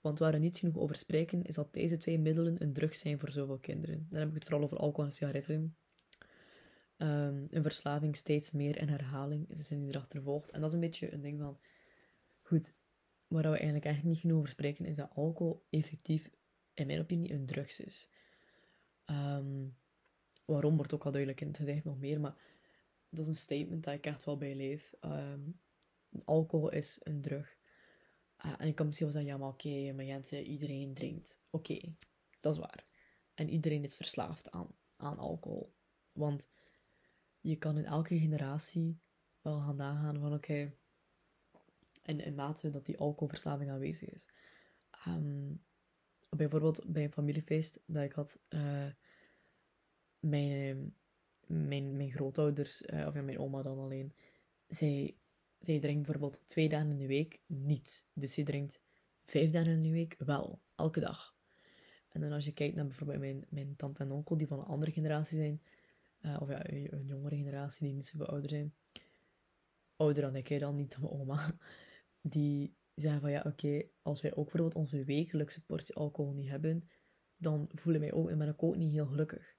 Want 0.00 0.18
waar 0.18 0.32
we 0.32 0.38
niet 0.38 0.58
genoeg 0.58 0.76
over 0.76 0.96
spreken, 0.96 1.42
is 1.42 1.54
dat 1.54 1.72
deze 1.72 1.96
twee 1.96 2.18
middelen 2.18 2.62
een 2.62 2.72
drug 2.72 2.94
zijn 2.94 3.18
voor 3.18 3.30
zoveel 3.30 3.58
kinderen. 3.58 4.06
Dan 4.10 4.18
heb 4.18 4.28
ik 4.28 4.34
het 4.34 4.44
vooral 4.44 4.62
over 4.62 4.76
alcohol 4.76 5.04
en 5.04 5.12
sigaretten. 5.12 5.76
Um, 6.96 7.46
een 7.50 7.62
verslaving 7.62 8.16
steeds 8.16 8.50
meer 8.50 8.76
in 8.76 8.88
herhaling 8.88 9.50
is 9.50 9.56
de 9.56 9.62
zin 9.62 9.80
die 9.80 9.88
erachter 9.88 10.22
volgt. 10.22 10.50
En 10.50 10.60
dat 10.60 10.68
is 10.68 10.74
een 10.74 10.80
beetje 10.80 11.12
een 11.12 11.20
ding 11.20 11.40
van... 11.40 11.58
Goed, 12.40 12.74
waar 13.26 13.42
we 13.42 13.48
eigenlijk 13.48 13.84
echt 13.84 14.02
niet 14.02 14.18
genoeg 14.18 14.38
over 14.38 14.50
spreken, 14.50 14.84
is 14.84 14.96
dat 14.96 15.10
alcohol 15.14 15.66
effectief, 15.70 16.30
in 16.74 16.86
mijn 16.86 17.00
opinie, 17.00 17.32
een 17.32 17.46
drugs 17.46 17.80
is. 17.80 18.10
Um, 19.06 19.76
waarom 20.44 20.76
wordt 20.76 20.92
ook 20.92 21.04
al 21.04 21.10
duidelijk 21.10 21.40
in 21.40 21.46
het 21.46 21.56
gedicht 21.56 21.84
nog 21.84 21.98
meer, 21.98 22.20
maar 22.20 22.36
dat 23.08 23.24
is 23.24 23.28
een 23.28 23.36
statement 23.36 23.84
dat 23.84 23.94
ik 23.94 24.06
echt 24.06 24.24
wel 24.24 24.36
bij 24.36 24.54
leef. 24.54 24.94
Um, 25.00 25.60
alcohol 26.24 26.70
is 26.70 27.00
een 27.02 27.20
drug. 27.20 27.56
Uh, 28.44 28.54
en 28.58 28.66
ik 28.66 28.74
kan 28.74 28.86
misschien 28.86 29.06
wel 29.06 29.16
zeggen, 29.16 29.32
ja, 29.32 29.38
maar 29.38 29.52
oké, 29.52 29.92
maar 29.92 30.04
Jensen, 30.04 30.42
iedereen 30.42 30.94
drinkt. 30.94 31.40
Oké, 31.50 31.94
dat 32.40 32.52
is 32.52 32.58
waar. 32.58 32.86
En 33.34 33.48
iedereen 33.48 33.82
is 33.82 33.96
verslaafd 33.96 34.50
aan, 34.50 34.74
aan 34.96 35.18
alcohol. 35.18 35.74
Want 36.12 36.48
je 37.40 37.56
kan 37.56 37.78
in 37.78 37.84
elke 37.84 38.18
generatie 38.18 39.00
wel 39.40 39.58
gaan 39.58 39.76
nagaan 39.76 40.18
van, 40.18 40.34
oké, 40.34 40.74
in, 42.02 42.20
in 42.20 42.34
mate 42.34 42.70
dat 42.70 42.86
die 42.86 42.98
alcoholverslaving 42.98 43.70
aanwezig 43.70 44.10
is. 44.10 44.28
Um, 45.08 45.64
bijvoorbeeld 46.28 46.92
bij 46.92 47.04
een 47.04 47.12
familiefeest 47.12 47.80
dat 47.86 48.04
ik 48.04 48.12
had... 48.12 48.38
Uh, 48.48 48.86
mijn, 50.28 50.50
ehm, 50.50 50.88
mijn, 51.68 51.96
mijn 51.96 52.10
grootouders, 52.10 52.82
uh, 52.82 53.06
of 53.06 53.14
ja, 53.14 53.22
mijn 53.22 53.38
oma 53.38 53.62
dan 53.62 53.78
alleen, 53.78 54.12
zij, 54.66 55.16
zij 55.58 55.80
drinkt 55.80 56.02
bijvoorbeeld 56.02 56.42
twee 56.46 56.68
dagen 56.68 56.90
in 56.90 56.98
de 56.98 57.06
week 57.06 57.40
niet. 57.46 58.08
Dus 58.12 58.34
zij 58.34 58.44
drinkt 58.44 58.80
vijf 59.24 59.50
dagen 59.50 59.72
in 59.72 59.82
de 59.82 59.90
week 59.90 60.16
wel, 60.18 60.60
elke 60.74 61.00
dag. 61.00 61.34
En 62.08 62.20
dan 62.20 62.32
als 62.32 62.44
je 62.44 62.52
kijkt 62.52 62.74
naar 62.74 62.86
bijvoorbeeld 62.86 63.18
mijn, 63.18 63.44
mijn 63.48 63.76
tante 63.76 64.02
en 64.02 64.10
onkel, 64.10 64.36
die 64.36 64.46
van 64.46 64.58
een 64.58 64.64
andere 64.64 64.92
generatie 64.92 65.38
zijn, 65.38 65.62
uh, 66.20 66.36
of 66.40 66.48
ja, 66.48 66.70
een, 66.70 67.06
jongere 67.06 67.36
generatie 67.36 67.86
die 67.86 67.94
niet 67.94 68.06
zoveel 68.06 68.26
ouder 68.26 68.50
zijn, 68.50 68.74
ouder 69.96 70.22
dan 70.22 70.36
ik, 70.36 70.60
dan 70.60 70.74
niet 70.74 70.90
dan 70.90 71.00
mijn 71.00 71.12
oma, 71.12 71.56
die 72.36 72.76
zeggen 72.94 73.20
van 73.20 73.30
ja, 73.30 73.42
oké, 73.46 73.82
als 74.02 74.20
wij 74.20 74.34
ook 74.34 74.44
bijvoorbeeld 74.44 74.74
onze 74.74 75.04
wekelijkse 75.04 75.64
portie 75.64 75.94
alcohol 75.94 76.32
niet 76.32 76.48
hebben, 76.48 76.88
dan 77.36 77.68
voelen 77.72 78.00
wij 78.00 78.12
ook, 78.12 78.30
en 78.30 78.38
ben 78.38 78.48
ik 78.48 78.62
ook 78.62 78.76
niet 78.76 78.92
heel 78.92 79.06
gelukkig. 79.06 79.56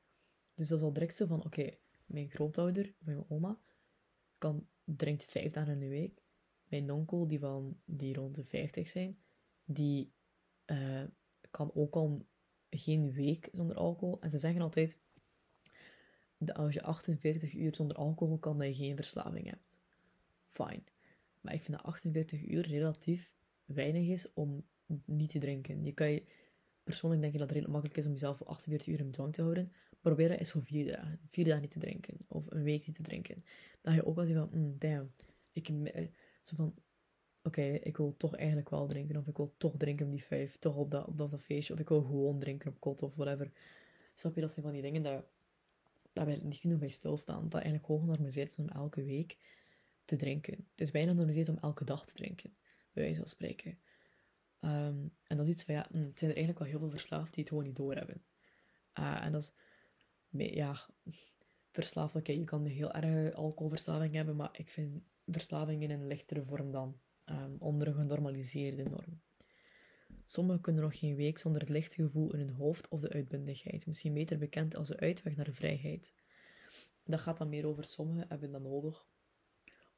Dus 0.55 0.67
dat 0.67 0.77
is 0.77 0.83
al 0.83 0.93
direct 0.93 1.15
zo 1.15 1.25
van, 1.25 1.45
oké, 1.45 1.69
mijn 2.05 2.29
grootouder, 2.29 2.93
mijn 2.97 3.25
oma, 3.29 3.59
kan, 4.37 4.67
drinkt 4.83 5.25
vijf 5.25 5.51
dagen 5.51 5.73
in 5.73 5.79
de 5.79 5.87
week. 5.87 6.23
Mijn 6.67 6.91
onkel, 6.91 7.27
die, 7.27 7.39
van, 7.39 7.79
die 7.85 8.13
rond 8.13 8.35
de 8.35 8.43
50 8.43 8.87
zijn, 8.87 9.17
die 9.65 10.11
uh, 10.65 11.03
kan 11.51 11.71
ook 11.73 11.95
al 11.95 12.25
geen 12.69 13.11
week 13.11 13.49
zonder 13.51 13.75
alcohol. 13.75 14.21
En 14.21 14.29
ze 14.29 14.37
zeggen 14.37 14.61
altijd, 14.61 14.99
als 16.53 16.73
je 16.73 16.81
48 16.81 17.53
uur 17.53 17.75
zonder 17.75 17.97
alcohol 17.97 18.37
kan, 18.37 18.57
dat 18.57 18.67
je 18.67 18.73
geen 18.73 18.95
verslaving 18.95 19.49
hebt. 19.49 19.79
Fine. 20.43 20.83
Maar 21.41 21.53
ik 21.53 21.61
vind 21.61 21.77
dat 21.77 21.85
48 21.85 22.45
uur 22.45 22.67
relatief 22.67 23.31
weinig 23.65 24.07
is 24.07 24.33
om 24.33 24.65
niet 25.05 25.29
te 25.29 25.39
drinken. 25.39 25.83
Je 25.83 25.93
kan 25.93 26.11
je, 26.11 26.25
persoonlijk 26.83 27.21
denk 27.21 27.33
ik 27.33 27.39
dat 27.39 27.49
het 27.49 27.57
redelijk 27.57 27.81
makkelijk 27.81 27.97
is 27.97 28.05
om 28.05 28.11
jezelf 28.11 28.37
voor 28.37 28.47
48 28.47 28.87
uur 28.87 28.99
in 28.99 29.05
bedwang 29.05 29.33
te 29.33 29.41
houden 29.41 29.71
probeer 30.05 30.29
dat 30.29 30.39
eens 30.39 30.51
voor 30.51 30.63
vier 30.63 30.91
dagen. 30.91 31.19
Vier 31.29 31.45
dagen 31.45 31.61
niet 31.61 31.71
te 31.71 31.79
drinken. 31.79 32.17
Of 32.27 32.43
een 32.49 32.63
week 32.63 32.87
niet 32.87 32.95
te 32.95 33.01
drinken. 33.01 33.35
Dan 33.81 33.93
ga 33.93 33.99
je 33.99 34.05
ook 34.05 34.15
wel 34.15 34.25
zien 34.25 34.35
van, 34.35 34.49
mm, 34.51 34.75
damn. 34.79 35.11
Ik, 35.53 35.69
eh, 35.69 36.07
zo 36.41 36.55
van, 36.55 36.75
oké, 37.43 37.61
ik 37.61 37.97
wil 37.97 38.17
toch 38.17 38.35
eigenlijk 38.35 38.69
wel 38.69 38.87
drinken. 38.87 39.17
Of 39.17 39.27
ik 39.27 39.37
wil 39.37 39.53
toch 39.57 39.77
drinken 39.77 40.05
om 40.05 40.11
die 40.11 40.23
vijf. 40.23 40.57
Toch 40.57 40.75
op 40.75 40.91
dat, 40.91 41.07
op 41.07 41.17
dat 41.17 41.41
feestje. 41.41 41.73
Of 41.73 41.79
ik 41.79 41.89
wil 41.89 42.01
gewoon 42.01 42.39
drinken 42.39 42.69
op 42.69 42.79
kot 42.79 43.01
of 43.01 43.15
whatever. 43.15 43.51
Snap 44.13 44.35
je, 44.35 44.41
dat 44.41 44.51
zijn 44.51 44.65
van 44.65 44.73
die 44.73 44.81
dingen 44.81 45.03
dat, 45.03 45.25
dat 46.13 46.25
wij 46.25 46.39
niet 46.43 46.57
genoeg 46.57 46.79
bij 46.79 46.89
stilstaan. 46.89 47.43
Dat 47.43 47.53
eigenlijk 47.53 47.85
hoog 47.85 47.99
genormaliseerd 47.99 48.51
is 48.51 48.59
om 48.59 48.69
elke 48.69 49.03
week 49.03 49.37
te 50.05 50.15
drinken. 50.15 50.53
Het 50.71 50.81
is 50.81 50.91
bijna 50.91 51.09
genormaliseerd 51.09 51.49
om 51.49 51.57
elke 51.61 51.83
dag 51.83 52.05
te 52.05 52.13
drinken. 52.13 52.55
Bij 52.93 53.03
wijze 53.03 53.19
van 53.19 53.29
spreken. 53.29 53.77
Ehm, 54.59 55.07
en 55.23 55.37
dat 55.37 55.47
is 55.47 55.53
iets 55.53 55.63
van, 55.63 55.73
ja, 55.73 55.87
mm, 55.91 56.01
het 56.01 56.19
zijn 56.19 56.31
er 56.31 56.37
eigenlijk 56.37 56.59
wel 56.59 56.67
heel 56.67 56.79
veel 56.79 56.97
verslaafd 56.97 57.33
die 57.33 57.43
het 57.43 57.49
gewoon 57.49 57.63
niet 57.63 57.75
doorhebben. 57.75 58.23
Uh, 58.99 59.25
en 59.25 59.31
dat 59.31 59.41
is 59.41 59.53
ja, 60.37 60.79
verslaafd, 61.71 62.27
je 62.27 62.43
kan 62.43 62.65
een 62.65 62.71
heel 62.71 62.91
erge 62.91 63.35
alcoholverslaving 63.35 64.13
hebben, 64.13 64.35
maar 64.35 64.49
ik 64.57 64.67
vind 64.67 65.03
verslaving 65.25 65.83
in 65.83 65.91
een 65.91 66.07
lichtere 66.07 66.43
vorm 66.43 66.71
dan 66.71 66.99
um, 67.25 67.55
onder 67.59 67.87
een 67.87 67.93
genormaliseerde 67.93 68.83
norm. 68.83 69.21
Sommigen 70.25 70.61
kunnen 70.61 70.83
nog 70.83 70.99
geen 70.99 71.15
week 71.15 71.37
zonder 71.37 71.61
het 71.61 71.69
lichte 71.69 72.03
gevoel 72.03 72.33
in 72.33 72.39
hun 72.39 72.53
hoofd 72.53 72.87
of 72.87 72.99
de 72.99 73.09
uitbundigheid, 73.09 73.85
misschien 73.85 74.13
beter 74.13 74.37
bekend 74.37 74.75
als 74.75 74.87
de 74.87 74.99
uitweg 74.99 75.35
naar 75.35 75.45
de 75.45 75.53
vrijheid. 75.53 76.13
Dat 77.03 77.19
gaat 77.19 77.37
dan 77.37 77.49
meer 77.49 77.65
over 77.67 77.83
sommigen 77.83 78.25
hebben 78.29 78.51
dat 78.51 78.61
nodig 78.61 79.07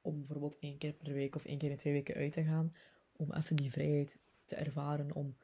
om 0.01 0.15
bijvoorbeeld 0.15 0.60
één 0.60 0.77
keer 0.77 0.94
per 0.94 1.13
week 1.13 1.36
of 1.36 1.46
één 1.46 1.58
keer 1.58 1.72
in 1.72 1.77
twee 1.77 1.94
weken 1.94 2.15
uit 2.15 2.32
te 2.32 2.44
gaan, 2.44 2.75
om 3.12 3.34
even 3.34 3.56
die 3.56 3.72
vrijheid 3.72 4.20
te 4.46 4.56
ervaren, 4.56 5.15
om 5.15 5.38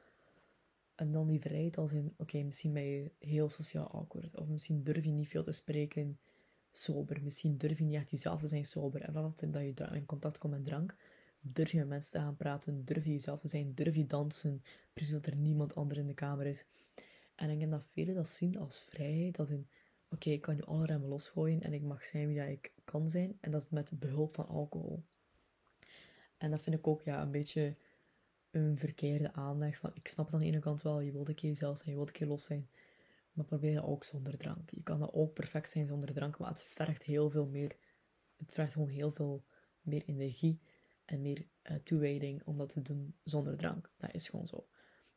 en 0.95 1.11
dan 1.11 1.27
die 1.27 1.41
vrijheid 1.41 1.77
als 1.77 1.93
in, 1.93 2.13
oké, 2.17 2.43
misschien 2.43 2.73
ben 2.73 2.83
je 2.83 3.11
heel 3.19 3.49
sociaal 3.49 3.91
awkward. 3.91 4.37
Of 4.37 4.47
misschien 4.47 4.83
durf 4.83 5.03
je 5.03 5.11
niet 5.11 5.27
veel 5.27 5.43
te 5.43 5.51
spreken 5.51 6.19
sober. 6.71 7.23
Misschien 7.23 7.57
durf 7.57 7.77
je 7.77 7.83
niet 7.83 7.95
echt 7.95 8.09
jezelf 8.09 8.39
te 8.39 8.47
zijn 8.47 8.65
sober. 8.65 9.01
En 9.01 9.13
vanaf 9.13 9.35
dat 9.35 9.53
je 9.53 9.87
in 9.91 10.05
contact 10.05 10.37
komt 10.37 10.53
met 10.53 10.65
drank, 10.65 10.95
Durf 11.45 11.71
je 11.71 11.77
met 11.77 11.87
mensen 11.87 12.11
te 12.11 12.17
gaan 12.17 12.35
praten, 12.35 12.85
durf 12.85 13.05
je 13.05 13.11
jezelf 13.11 13.39
te 13.39 13.47
zijn, 13.47 13.73
durf 13.73 13.95
je 13.95 14.05
dansen, 14.05 14.63
precies 14.93 15.13
dat 15.13 15.25
er 15.25 15.35
niemand 15.35 15.75
ander 15.75 15.97
in 15.97 16.05
de 16.05 16.13
kamer 16.13 16.45
is. 16.45 16.65
En 17.35 17.49
ik 17.49 17.59
denk 17.59 17.71
dat 17.71 17.85
velen 17.85 18.15
dat 18.15 18.29
zien 18.29 18.57
als 18.57 18.85
vrijheid, 18.89 19.39
als 19.39 19.49
in, 19.49 19.67
oké, 20.09 20.29
ik 20.29 20.41
kan 20.41 20.55
je 20.55 20.65
alle 20.65 20.85
remmen 20.85 21.09
losgooien 21.09 21.61
en 21.61 21.73
ik 21.73 21.81
mag 21.81 22.05
zijn 22.05 22.27
wie 22.27 22.37
dat 22.37 22.47
ik 22.47 22.73
kan 22.83 23.09
zijn, 23.09 23.37
en 23.41 23.51
dat 23.51 23.61
is 23.61 23.69
met 23.69 23.99
behulp 23.99 24.33
van 24.33 24.47
alcohol. 24.47 25.03
En 26.37 26.51
dat 26.51 26.61
vind 26.61 26.75
ik 26.75 26.87
ook 26.87 27.01
ja, 27.01 27.21
een 27.21 27.31
beetje 27.31 27.75
een 28.53 28.77
verkeerde 28.77 29.33
aandacht. 29.33 29.77
Van, 29.77 29.91
ik 29.93 30.07
snap 30.07 30.25
het 30.25 30.33
aan 30.33 30.41
de 30.41 30.45
ene 30.45 30.59
kant 30.59 30.81
wel, 30.81 30.99
je 30.99 31.11
wilt 31.11 31.29
een 31.29 31.35
keer 31.35 31.55
zelf 31.55 31.77
zijn, 31.77 31.89
je 31.89 31.95
wilt 31.95 32.07
een 32.07 32.13
keer 32.13 32.27
los 32.27 32.45
zijn. 32.45 32.69
Maar 33.31 33.45
probeer 33.45 33.75
dat 33.75 33.83
ook 33.83 34.03
zonder 34.03 34.37
drank. 34.37 34.69
Je 34.69 34.83
kan 34.83 34.99
dat 34.99 35.13
ook 35.13 35.33
perfect 35.33 35.69
zijn 35.69 35.87
zonder 35.87 36.13
drank, 36.13 36.37
maar 36.37 36.49
het 36.49 36.63
vergt 36.63 37.03
heel 37.03 37.29
veel 37.29 37.47
meer. 37.47 37.75
Het 38.37 38.51
vergt 38.51 38.73
gewoon 38.73 38.87
heel 38.87 39.11
veel 39.11 39.45
meer 39.81 40.03
energie 40.05 40.61
en 41.05 41.21
meer 41.21 41.47
uh, 41.63 41.77
toewijding 41.77 42.41
om 42.45 42.57
dat 42.57 42.69
te 42.69 42.81
doen 42.81 43.15
zonder 43.23 43.57
drank. 43.57 43.91
Dat 43.97 44.13
is 44.13 44.29
gewoon 44.29 44.47
zo. 44.47 44.67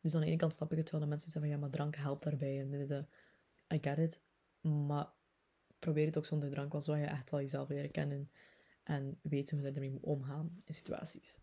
Dus 0.00 0.14
aan 0.14 0.21
de 0.21 0.26
ene 0.26 0.37
kant 0.37 0.52
snap 0.52 0.73
ik 0.73 0.78
het 0.78 0.90
wel 0.90 1.00
dat 1.00 1.09
mensen 1.09 1.31
zeggen 1.31 1.50
van 1.50 1.61
ja, 1.61 1.66
maar 1.66 1.76
drank 1.76 1.97
helpt 1.97 2.23
daarbij. 2.23 2.61
En 2.61 2.71
dit, 2.71 2.90
uh, 2.90 3.02
I 3.75 3.78
get 3.81 3.99
it. 3.99 4.21
Maar 4.61 5.12
probeer 5.78 6.07
het 6.07 6.16
ook 6.16 6.26
zonder 6.26 6.50
drank, 6.50 6.73
want 6.73 6.85
zo 6.85 6.97
je 6.97 7.07
echt 7.07 7.31
wel 7.31 7.40
jezelf 7.40 7.69
leren 7.69 7.90
kennen 7.90 8.31
en 8.83 9.19
weten 9.23 9.57
hoe 9.57 9.66
je 9.66 9.73
ermee 9.73 9.90
moet 9.90 10.02
omgaan 10.02 10.57
in 10.64 10.75
situaties. 10.75 11.40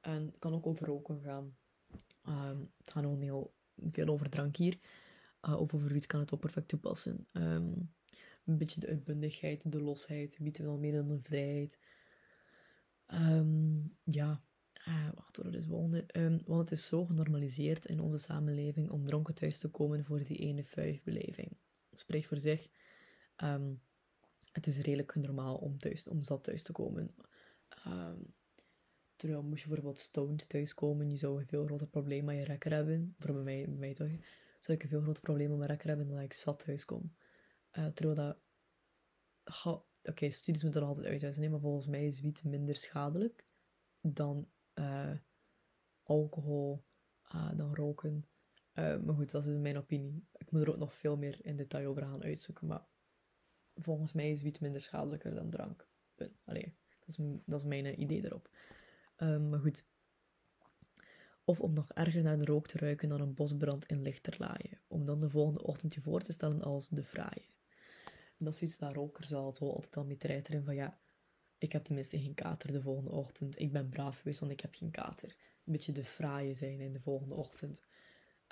En 0.00 0.26
het 0.26 0.38
kan 0.38 0.54
ook 0.54 0.66
over 0.66 0.86
roken 0.86 1.20
gaan. 1.20 1.56
Um, 2.28 2.72
het 2.78 2.90
gaat 2.90 3.02
nog 3.02 3.20
heel 3.20 3.54
veel 3.90 4.06
over 4.06 4.30
drank 4.30 4.56
hier. 4.56 4.78
Uh, 5.42 5.60
of 5.60 5.74
over 5.74 5.92
wiet 5.92 6.06
kan 6.06 6.20
het 6.20 6.32
ook 6.32 6.40
perfect 6.40 6.68
toepassen. 6.68 7.26
Um, 7.32 7.94
een 8.44 8.58
beetje 8.58 8.80
de 8.80 8.86
uitbundigheid, 8.86 9.72
de 9.72 9.82
losheid, 9.82 10.38
biedt 10.40 10.58
wel 10.58 10.78
meer 10.78 10.92
dan 10.92 11.06
de 11.06 11.20
vrijheid. 11.20 11.78
Um, 13.06 13.96
ja, 14.04 14.42
uh, 14.88 15.08
wacht 15.14 15.36
hoor, 15.36 15.50
dus 15.50 15.64
volgende. 15.64 16.04
Um, 16.12 16.40
want 16.46 16.60
het 16.60 16.78
is 16.78 16.86
zo 16.86 17.04
genormaliseerd 17.04 17.84
in 17.84 18.00
onze 18.00 18.18
samenleving 18.18 18.90
om 18.90 19.06
dronken 19.06 19.34
thuis 19.34 19.58
te 19.58 19.68
komen 19.68 20.04
voor 20.04 20.24
die 20.24 20.38
ene 20.38 20.64
beleving. 21.04 21.56
Spreekt 21.92 22.26
voor 22.26 22.40
zich. 22.40 22.68
Het 24.52 24.66
is 24.66 24.78
redelijk 24.78 25.14
normaal 25.14 25.56
om, 25.56 25.78
thuis, 25.78 26.08
om 26.08 26.22
zat 26.22 26.44
thuis 26.44 26.62
te 26.62 26.72
komen. 26.72 27.14
Terwijl 29.20 29.42
moest 29.42 29.62
je 29.62 29.68
bijvoorbeeld 29.68 29.98
stoned 29.98 30.48
thuiskomen, 30.48 31.10
je 31.10 31.16
zou 31.16 31.40
een 31.40 31.46
veel 31.46 31.64
groter 31.64 31.86
probleem 31.86 32.24
met 32.24 32.36
je 32.36 32.44
rekker 32.44 32.72
hebben. 32.72 33.14
Voor 33.18 33.34
bij 33.34 33.42
mij, 33.42 33.66
mij 33.66 33.94
toch. 33.94 34.08
Zou 34.58 34.78
ik 34.78 34.82
een 34.82 34.88
veel 34.88 35.00
groter 35.00 35.22
probleem 35.22 35.48
met 35.48 35.56
mijn 35.58 35.70
rekker 35.70 35.88
hebben 35.88 36.08
dan 36.08 36.20
ik 36.20 36.32
zat 36.32 36.58
thuiskom. 36.64 37.14
Uh, 37.78 37.86
terwijl 37.86 38.14
dat... 38.14 38.38
Oké, 40.02 40.30
studies 40.30 40.62
moeten 40.62 40.80
er 40.80 40.86
altijd 40.86 41.06
uitwijzen, 41.06 41.50
maar 41.50 41.60
volgens 41.60 41.86
mij 41.86 42.06
is 42.06 42.20
wiet 42.20 42.44
minder 42.44 42.76
schadelijk 42.76 43.44
dan 44.00 44.48
uh, 44.74 45.14
alcohol, 46.02 46.84
uh, 47.34 47.50
dan 47.56 47.74
roken. 47.74 48.28
maar 48.74 49.14
goed, 49.14 49.30
dat 49.30 49.46
is 49.46 49.56
mijn 49.56 49.76
opinie. 49.78 50.26
Ik 50.36 50.50
moet 50.50 50.60
er 50.60 50.70
ook 50.70 50.78
nog 50.78 50.94
veel 50.94 51.16
meer 51.16 51.44
in 51.44 51.56
detail 51.56 51.88
over 51.88 52.02
gaan 52.02 52.22
uitzoeken, 52.22 52.66
maar 52.66 52.86
volgens 53.74 54.12
mij 54.12 54.30
is 54.30 54.42
wiet 54.42 54.60
minder 54.60 54.80
schadelijker 54.80 55.34
dan 55.34 55.50
drank. 55.50 55.88
Allee, 56.44 56.74
dat 56.98 57.08
is, 57.08 57.16
dat 57.46 57.60
is 57.60 57.66
mijn 57.66 58.00
idee 58.00 58.24
erop. 58.24 58.50
Um, 59.22 59.48
maar 59.48 59.60
goed. 59.60 59.84
Of 61.44 61.60
om 61.60 61.72
nog 61.72 61.92
erger 61.92 62.22
naar 62.22 62.38
de 62.38 62.44
rook 62.44 62.66
te 62.66 62.78
ruiken 62.78 63.08
dan 63.08 63.20
een 63.20 63.34
bosbrand 63.34 63.86
in 63.86 64.02
lichterlaaien. 64.02 64.80
Om 64.86 65.04
dan 65.04 65.18
de 65.18 65.28
volgende 65.28 65.62
ochtend 65.62 65.94
je 65.94 66.00
voor 66.00 66.20
te 66.20 66.32
stellen 66.32 66.62
als 66.62 66.88
de 66.88 67.04
fraaie. 67.04 67.48
En 68.38 68.44
dat 68.44 68.62
is 68.62 68.78
daar 68.78 68.94
rokers 68.94 69.30
wel 69.30 69.44
altijd 69.44 69.96
al 69.96 70.04
mee 70.04 70.16
treiteren 70.16 70.64
van 70.64 70.74
ja, 70.74 71.00
ik 71.58 71.72
heb 71.72 71.82
tenminste 71.82 72.20
geen 72.20 72.34
kater 72.34 72.72
de 72.72 72.82
volgende 72.82 73.10
ochtend. 73.10 73.58
Ik 73.58 73.72
ben 73.72 73.88
braaf 73.88 74.18
geweest, 74.18 74.40
want 74.40 74.52
ik 74.52 74.60
heb 74.60 74.74
geen 74.74 74.90
kater. 74.90 75.36
Een 75.64 75.72
beetje 75.72 75.92
de 75.92 76.04
fraaie 76.04 76.54
zijn 76.54 76.80
in 76.80 76.92
de 76.92 77.00
volgende 77.00 77.34
ochtend. 77.34 77.82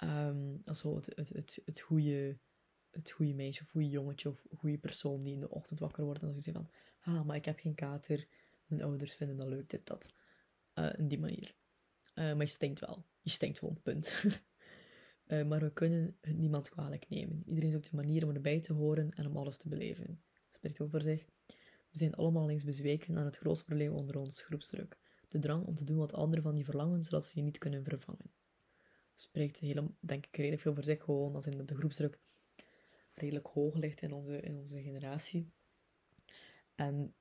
Um, 0.04 0.62
also 0.64 0.94
het, 0.94 1.06
het, 1.14 1.28
het, 1.28 1.62
het 1.64 1.80
goede 1.80 2.38
het 2.90 3.10
goede 3.10 3.34
meisje 3.34 3.62
of 3.62 3.70
goede 3.70 3.88
jongetje 3.88 4.28
of 4.28 4.46
goede 4.56 4.78
persoon 4.78 5.22
die 5.22 5.32
in 5.32 5.40
de 5.40 5.50
ochtend 5.50 5.78
wakker 5.78 6.04
wordt 6.04 6.22
en 6.22 6.30
dan 6.30 6.42
zegt 6.42 6.56
van, 6.56 6.70
ah, 7.00 7.25
maar 7.25 7.37
ik 7.37 7.44
heb 7.44 7.58
geen 7.58 7.75
kater, 7.75 8.26
mijn 8.66 8.82
ouders 8.82 9.14
vinden 9.14 9.37
dat 9.37 9.48
leuk, 9.48 9.70
dit, 9.70 9.87
dat. 9.87 10.08
Uh, 10.78 10.92
in 10.97 11.08
die 11.08 11.18
manier. 11.18 11.54
Uh, 12.14 12.25
maar 12.25 12.40
je 12.40 12.47
stinkt 12.47 12.80
wel. 12.80 13.04
Je 13.20 13.30
stinkt 13.30 13.58
gewoon, 13.58 13.80
punt. 13.82 14.25
uh, 15.26 15.44
maar 15.49 15.61
we 15.61 15.73
kunnen 15.73 16.16
het 16.20 16.37
niemand 16.37 16.68
kwalijk 16.68 17.08
nemen. 17.08 17.42
Iedereen 17.47 17.73
zoekt 17.73 17.88
een 17.90 17.97
manier 17.97 18.25
om 18.25 18.35
erbij 18.35 18.61
te 18.61 18.73
horen 18.73 19.11
en 19.11 19.26
om 19.26 19.37
alles 19.37 19.56
te 19.56 19.68
beleven. 19.68 20.23
Spreekt 20.50 20.80
over 20.80 21.02
zich. 21.02 21.26
We 21.90 21.99
zijn 21.99 22.14
allemaal 22.14 22.50
eens 22.50 22.64
bezweken 22.64 23.18
aan 23.18 23.25
het 23.25 23.37
grootste 23.37 23.64
probleem 23.64 23.92
onder 23.92 24.18
ons, 24.18 24.42
groepsdruk. 24.42 24.99
De 25.28 25.38
drang 25.38 25.66
om 25.66 25.75
te 25.75 25.85
doen 25.85 25.97
wat 25.97 26.12
anderen 26.12 26.42
van 26.42 26.56
je 26.56 26.64
verlangen, 26.64 27.04
zodat 27.04 27.26
ze 27.26 27.32
je 27.35 27.42
niet 27.42 27.58
kunnen 27.58 27.85
vervangen. 27.85 28.32
Spreekt 29.14 29.58
heel, 29.58 29.97
denk 30.00 30.26
ik 30.26 30.37
redelijk 30.37 30.62
veel 30.62 30.75
voor 30.75 30.85
zich, 30.85 31.02
gewoon 31.02 31.35
als 31.35 31.47
in 31.47 31.66
de 31.66 31.75
groepsdruk 31.75 32.18
redelijk 33.18 33.47
hoog 33.47 33.75
ligt 33.75 34.02
in 34.02 34.12
onze, 34.12 34.40
in 34.40 34.56
onze 34.56 34.82
generatie. 34.82 35.52
En 36.75 37.14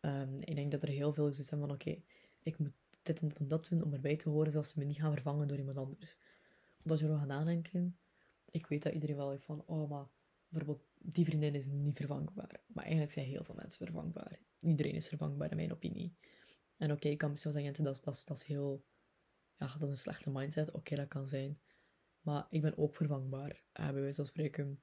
um, 0.00 0.40
ik 0.40 0.54
denk 0.54 0.70
dat 0.70 0.82
er 0.82 0.88
heel 0.88 1.12
veel 1.12 1.28
is 1.28 1.36
zijn 1.36 1.60
van 1.60 1.70
oké, 1.70 2.02
ik 2.42 2.58
moet 2.58 2.72
dit 3.02 3.20
en 3.20 3.28
dat 3.28 3.38
en 3.38 3.48
dat 3.48 3.68
doen 3.70 3.82
om 3.82 3.92
erbij 3.92 4.16
te 4.16 4.28
horen, 4.28 4.52
zodat 4.52 4.68
ze 4.68 4.78
me 4.78 4.84
niet 4.84 4.96
gaan 4.96 5.12
vervangen 5.12 5.48
door 5.48 5.58
iemand 5.58 5.76
anders. 5.76 6.18
Want 6.76 6.90
als 6.90 7.00
je 7.00 7.06
erover 7.06 7.26
gaat 7.26 7.38
nadenken, 7.38 7.98
ik 8.50 8.66
weet 8.66 8.82
dat 8.82 8.92
iedereen 8.92 9.16
wel 9.16 9.30
heeft 9.30 9.44
van, 9.44 9.64
oh, 9.66 9.90
maar 9.90 10.06
bijvoorbeeld 10.48 10.86
die 10.98 11.24
vriendin 11.24 11.54
is 11.54 11.66
niet 11.66 11.96
vervangbaar. 11.96 12.60
Maar 12.66 12.82
eigenlijk 12.84 13.12
zijn 13.12 13.26
heel 13.26 13.44
veel 13.44 13.54
mensen 13.54 13.86
vervangbaar. 13.86 14.38
Iedereen 14.60 14.94
is 14.94 15.08
vervangbaar, 15.08 15.50
in 15.50 15.56
mijn 15.56 15.72
opinie. 15.72 16.16
En 16.76 16.92
oké, 16.92 17.08
ik 17.08 17.18
kan 17.18 17.30
misschien 17.30 17.52
wel 17.52 17.62
zeggen, 17.62 17.84
dat 17.84 17.94
is, 17.94 18.00
dat, 18.02 18.14
is, 18.14 18.24
dat 18.24 18.36
is 18.36 18.44
heel... 18.44 18.84
Ja, 19.56 19.66
dat 19.66 19.82
is 19.82 19.88
een 19.88 19.96
slechte 19.96 20.30
mindset. 20.30 20.70
Oké, 20.70 20.96
dat 20.96 21.08
kan 21.08 21.26
zijn. 21.26 21.60
Maar 22.20 22.46
ik 22.50 22.62
ben 22.62 22.78
ook 22.78 22.96
vervangbaar. 22.96 23.64
Uh, 23.80 23.90
bij 23.90 24.00
wijze 24.00 24.16
van 24.16 24.26
spreken, 24.26 24.82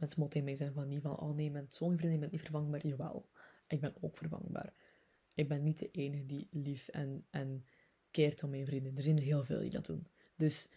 Mensen 0.00 0.20
moeten 0.20 0.40
tegen 0.40 0.44
mij 0.44 0.54
zijn 0.54 0.72
van 0.72 0.88
niet 0.88 1.02
van, 1.02 1.18
oh 1.18 1.34
nee, 1.34 1.50
met 1.50 1.74
zo'n 1.74 1.96
vriendin, 1.96 2.20
bent 2.20 2.32
niet 2.32 2.40
vervangbaar. 2.40 2.86
Jawel, 2.86 3.30
ik 3.66 3.80
ben 3.80 3.94
ook 4.00 4.16
vervangbaar. 4.16 4.74
Ik 5.34 5.48
ben 5.48 5.62
niet 5.62 5.78
de 5.78 5.90
enige 5.90 6.26
die 6.26 6.48
lief 6.50 6.88
en, 6.88 7.26
en 7.30 7.64
keert 8.10 8.42
om 8.42 8.50
mijn 8.50 8.66
vrienden. 8.66 8.96
Er 8.96 9.02
zijn 9.02 9.16
er 9.16 9.22
heel 9.22 9.44
veel 9.44 9.60
die 9.60 9.70
dat 9.70 9.86
doen. 9.86 10.06
Dus 10.36 10.70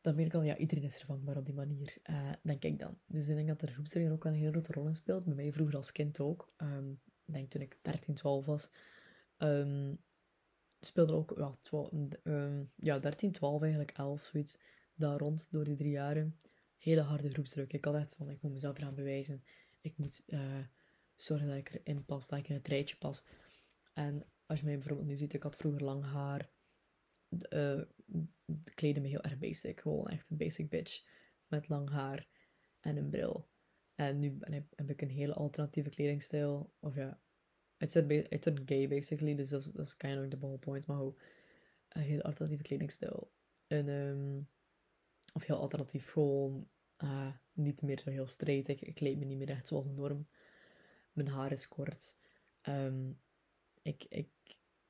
dan 0.00 0.14
merk 0.14 0.26
ik 0.26 0.34
al, 0.34 0.42
ja, 0.42 0.56
iedereen 0.56 0.84
is 0.84 0.96
vervangbaar 0.96 1.36
op 1.36 1.44
die 1.44 1.54
manier, 1.54 1.96
uh, 2.10 2.32
denk 2.42 2.62
ik 2.62 2.78
dan. 2.78 2.98
Dus 3.06 3.28
ik 3.28 3.34
denk 3.34 3.48
dat 3.48 3.60
de 3.60 3.66
groepsdruk 3.66 4.12
ook 4.12 4.24
een 4.24 4.34
hele 4.34 4.50
grote 4.50 4.72
rol 4.72 4.86
in 4.86 4.94
speelt. 4.94 5.24
Bij 5.24 5.34
mij 5.34 5.52
vroeger 5.52 5.76
als 5.76 5.92
kind 5.92 6.20
ook. 6.20 6.52
Um, 6.56 7.00
ik 7.24 7.34
denk 7.34 7.50
toen 7.50 7.60
ik 7.60 7.78
13, 7.82 8.14
12 8.14 8.46
was. 8.46 8.70
Um, 9.38 9.98
speelde 10.80 11.12
ook, 11.12 11.32
ja, 11.36 11.52
12, 11.60 11.90
ehm, 12.22 12.64
ja, 12.76 12.98
13, 12.98 13.32
12 13.32 13.62
eigenlijk, 13.62 13.90
11, 13.90 14.24
zoiets. 14.24 14.58
Daar 14.94 15.18
rond, 15.18 15.52
door 15.52 15.64
die 15.64 15.76
drie 15.76 15.90
jaren 15.90 16.38
hele 16.76 17.00
harde 17.00 17.30
groepsdruk. 17.30 17.72
Ik 17.72 17.84
had 17.84 17.94
echt 17.94 18.14
van, 18.14 18.30
ik 18.30 18.42
moet 18.42 18.52
mezelf 18.52 18.78
eraan 18.78 18.94
bewijzen. 18.94 19.42
Ik 19.80 19.96
moet 19.96 20.22
uh, 20.26 20.58
zorgen 21.22 21.48
dat 21.48 21.56
ik 21.56 21.80
erin 21.84 22.04
pas, 22.04 22.28
dat 22.28 22.38
ik 22.38 22.48
in 22.48 22.54
het 22.54 22.68
rijtje 22.68 22.96
pas. 22.96 23.22
En 23.92 24.26
als 24.46 24.58
je 24.58 24.64
mij 24.66 24.78
bijvoorbeeld 24.78 25.08
nu 25.08 25.16
ziet, 25.16 25.32
ik 25.32 25.42
had 25.42 25.56
vroeger 25.56 25.84
lang 25.84 26.04
haar. 26.04 26.50
Uh, 27.50 27.82
kleedde 28.74 29.00
me 29.00 29.08
heel 29.08 29.22
erg 29.22 29.38
basic. 29.38 29.80
Gewoon 29.80 30.08
echt 30.08 30.30
een 30.30 30.36
basic 30.36 30.68
bitch. 30.68 31.04
Met 31.46 31.68
lang 31.68 31.90
haar 31.90 32.28
en 32.80 32.96
een 32.96 33.10
bril. 33.10 33.48
En 33.94 34.18
nu 34.18 34.30
ben 34.30 34.52
heb 34.52 34.90
ik 34.90 35.02
een 35.02 35.10
hele 35.10 35.34
alternatieve 35.34 35.90
kledingstijl. 35.90 36.74
Of 36.80 36.94
ja, 36.94 37.20
I 37.78 37.86
turned, 37.86 38.62
gay 38.64 38.88
basically. 38.88 39.34
Dus 39.34 39.48
dat 39.48 39.78
is 39.78 39.96
kind 39.96 40.22
of 40.22 40.28
the 40.28 40.38
whole 40.38 40.58
point. 40.58 40.86
Maar 40.86 40.96
hoe 40.96 41.14
een 41.88 42.02
hele 42.02 42.22
alternatieve 42.22 42.62
kledingstijl. 42.62 43.32
En 43.66 43.88
um, 43.88 44.48
of 45.32 45.44
heel 45.44 45.56
alternatief, 45.56 46.10
gewoon 46.10 46.68
uh, 46.98 47.32
niet 47.52 47.82
meer 47.82 47.98
zo 47.98 48.10
heel 48.10 48.26
straight. 48.26 48.68
Ik, 48.68 48.80
ik 48.80 48.94
kleed 48.94 49.18
me 49.18 49.24
niet 49.24 49.38
meer 49.38 49.50
echt 49.50 49.66
zoals 49.66 49.86
een 49.86 49.94
norm. 49.94 50.28
Mijn 51.12 51.28
haar 51.28 51.52
is 51.52 51.68
kort. 51.68 52.16
Um, 52.68 53.20
ik, 53.82 54.04
ik 54.08 54.28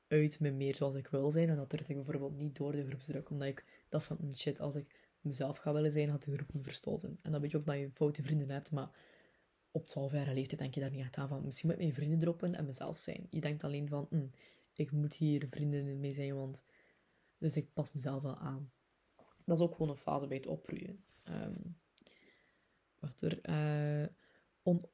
uit 0.07 0.39
me 0.39 0.51
meer 0.51 0.75
zoals 0.75 0.95
ik 0.95 1.07
wil 1.07 1.31
zijn. 1.31 1.49
En 1.49 1.55
dat 1.55 1.69
trek 1.69 1.87
ik 1.87 1.95
bijvoorbeeld 1.95 2.37
niet 2.37 2.55
door 2.55 2.71
de 2.71 2.85
groepsdruk. 2.85 3.29
Omdat 3.29 3.47
ik 3.47 3.85
dacht 3.89 4.05
van, 4.05 4.17
mm, 4.21 4.35
shit, 4.35 4.59
als 4.59 4.75
ik 4.75 5.11
mezelf 5.21 5.57
ga 5.57 5.73
willen 5.73 5.91
zijn, 5.91 6.09
had 6.09 6.23
de 6.23 6.31
groep 6.31 6.53
me 6.53 6.61
verstoten. 6.61 7.19
En 7.21 7.31
dan 7.31 7.41
weet 7.41 7.51
je 7.51 7.57
ook 7.57 7.65
dat 7.65 7.75
je 7.75 7.89
foute 7.93 8.21
vrienden 8.21 8.49
hebt, 8.49 8.71
maar 8.71 8.89
op 9.71 9.87
12 9.87 10.11
jaar 10.11 10.33
leeftijd 10.33 10.59
denk 10.59 10.73
je 10.73 10.79
daar 10.79 10.91
niet 10.91 10.99
echt 10.99 11.17
aan 11.17 11.27
van, 11.27 11.45
misschien 11.45 11.69
moet 11.69 11.77
ik 11.77 11.83
mijn 11.83 11.95
vrienden 11.95 12.19
droppen 12.19 12.55
en 12.55 12.65
mezelf 12.65 12.97
zijn. 12.97 13.27
Je 13.29 13.41
denkt 13.41 13.63
alleen 13.63 13.87
van, 13.87 14.07
mm, 14.09 14.31
ik 14.73 14.91
moet 14.91 15.13
hier 15.13 15.47
vrienden 15.47 15.99
mee 15.99 16.13
zijn, 16.13 16.35
want... 16.35 16.65
Dus 17.37 17.57
ik 17.57 17.73
pas 17.73 17.93
mezelf 17.93 18.21
wel 18.21 18.37
aan 18.37 18.71
dat 19.45 19.57
is 19.57 19.63
ook 19.63 19.71
gewoon 19.71 19.89
een 19.89 19.97
fase 19.97 20.27
bij 20.27 20.37
het 20.37 20.47
opgroeien. 20.47 21.03
Um, 21.23 21.77
wacht 22.99 23.21
hoor. 23.21 23.39
Uh, 23.49 24.05
on, 24.61 24.85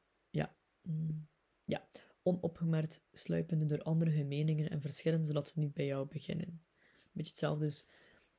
ja. 0.82 0.92
Mm, 0.92 1.28
ja. 1.64 1.88
Onopgemerkt 2.24 3.08
sluipende 3.12 3.66
door 3.66 3.82
andere 3.82 4.24
meningen 4.24 4.70
en 4.70 4.82
verschillen, 4.82 5.26
zodat 5.26 5.48
ze 5.48 5.60
niet 5.60 5.74
bij 5.74 5.86
jou 5.86 6.08
beginnen. 6.08 6.64
Beetje 7.12 7.32
hetzelfde 7.32 7.66
dus 7.66 7.88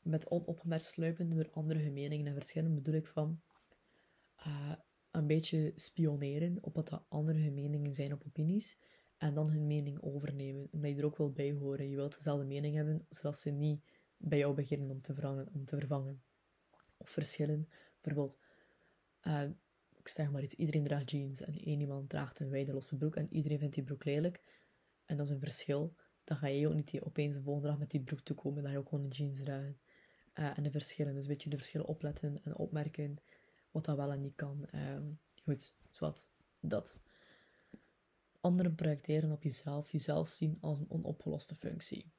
met 0.02 0.30
onopgemerkt 0.30 0.85
sluipende 0.85 1.35
door 1.35 1.50
andere 1.50 1.90
meningen 1.90 2.26
en 2.26 2.32
verschillen 2.32 2.75
bedoel 2.75 2.94
ik 2.94 3.06
van 3.06 3.42
uh, 4.47 4.73
een 5.11 5.26
beetje 5.26 5.73
spioneren 5.76 6.59
op 6.61 6.75
wat 6.75 6.88
de 6.88 7.00
andere 7.09 7.50
meningen 7.50 7.94
zijn 7.94 8.12
op 8.12 8.23
opinies 8.26 8.78
En 9.16 9.35
dan 9.35 9.50
hun 9.50 9.66
mening 9.66 10.02
overnemen, 10.02 10.68
omdat 10.70 10.90
je 10.90 10.97
er 10.97 11.04
ook 11.04 11.16
wil 11.16 11.32
bij 11.32 11.52
horen. 11.52 11.88
Je 11.88 11.97
wilt 11.97 12.14
dezelfde 12.14 12.44
mening 12.44 12.75
hebben, 12.75 13.06
zodat 13.09 13.38
ze 13.38 13.50
niet 13.50 13.85
bij 14.16 14.38
jou 14.38 14.54
beginnen 14.54 14.90
om 14.90 15.00
te 15.00 15.14
vervangen. 15.14 15.49
Om 15.52 15.64
te 15.64 15.76
vervangen. 15.78 16.23
Of 16.97 17.11
verschillen. 17.11 17.68
Bijvoorbeeld, 18.00 18.38
ik 19.23 19.56
zeg 20.11 20.31
maar 20.31 20.43
iets, 20.43 20.55
iedereen 20.55 20.85
draagt 20.85 21.11
jeans 21.11 21.40
en 21.40 21.55
één 21.55 21.81
iemand 21.81 22.09
draagt 22.09 22.40
een 22.40 22.50
wijde 22.50 22.73
losse 22.73 22.97
broek 22.97 23.17
en 23.17 23.33
iedereen 23.33 23.59
vindt 23.59 23.75
die 23.75 23.85
broek 23.85 24.05
lelijk. 24.05 24.43
En 25.05 25.17
dat 25.17 25.26
is 25.26 25.33
een 25.33 25.40
verschil. 25.40 25.95
Dan 26.25 26.37
ga 26.37 26.47
je 26.47 26.69
ook 26.69 26.75
niet 26.75 27.00
opeens 27.00 27.35
de 27.35 27.43
volgende 27.43 27.69
dag 27.69 27.79
met 27.79 27.90
die 27.90 28.02
broek 28.02 28.21
toekomen, 28.21 28.62
dat 28.62 28.73
je 28.73 28.79
ook 28.79 28.88
gewoon 28.88 29.05
een 29.05 29.11
jeans 29.11 29.38
draagt. 29.38 29.79
Uh, 30.35 30.59
en 30.59 30.62
de 30.62 30.71
verschillen, 30.71 31.14
dus 31.14 31.23
een 31.23 31.31
beetje 31.31 31.50
de 31.50 31.57
verschillen 31.57 31.87
opletten 31.87 32.43
en 32.43 32.57
opmerken 32.57 33.19
wat 33.71 33.85
dat 33.85 33.97
wel 33.97 34.12
en 34.12 34.21
niet 34.21 34.35
kan. 34.35 34.69
Um, 34.75 35.21
goed, 35.43 35.75
wat 35.99 36.31
dat. 36.61 36.99
Anderen 38.40 38.75
projecteren 38.75 39.33
op 39.33 39.43
jezelf, 39.43 39.90
jezelf 39.90 40.29
zien 40.29 40.59
als 40.61 40.81
een 40.81 40.90
onopgeloste 40.90 41.55
functie. 41.55 42.12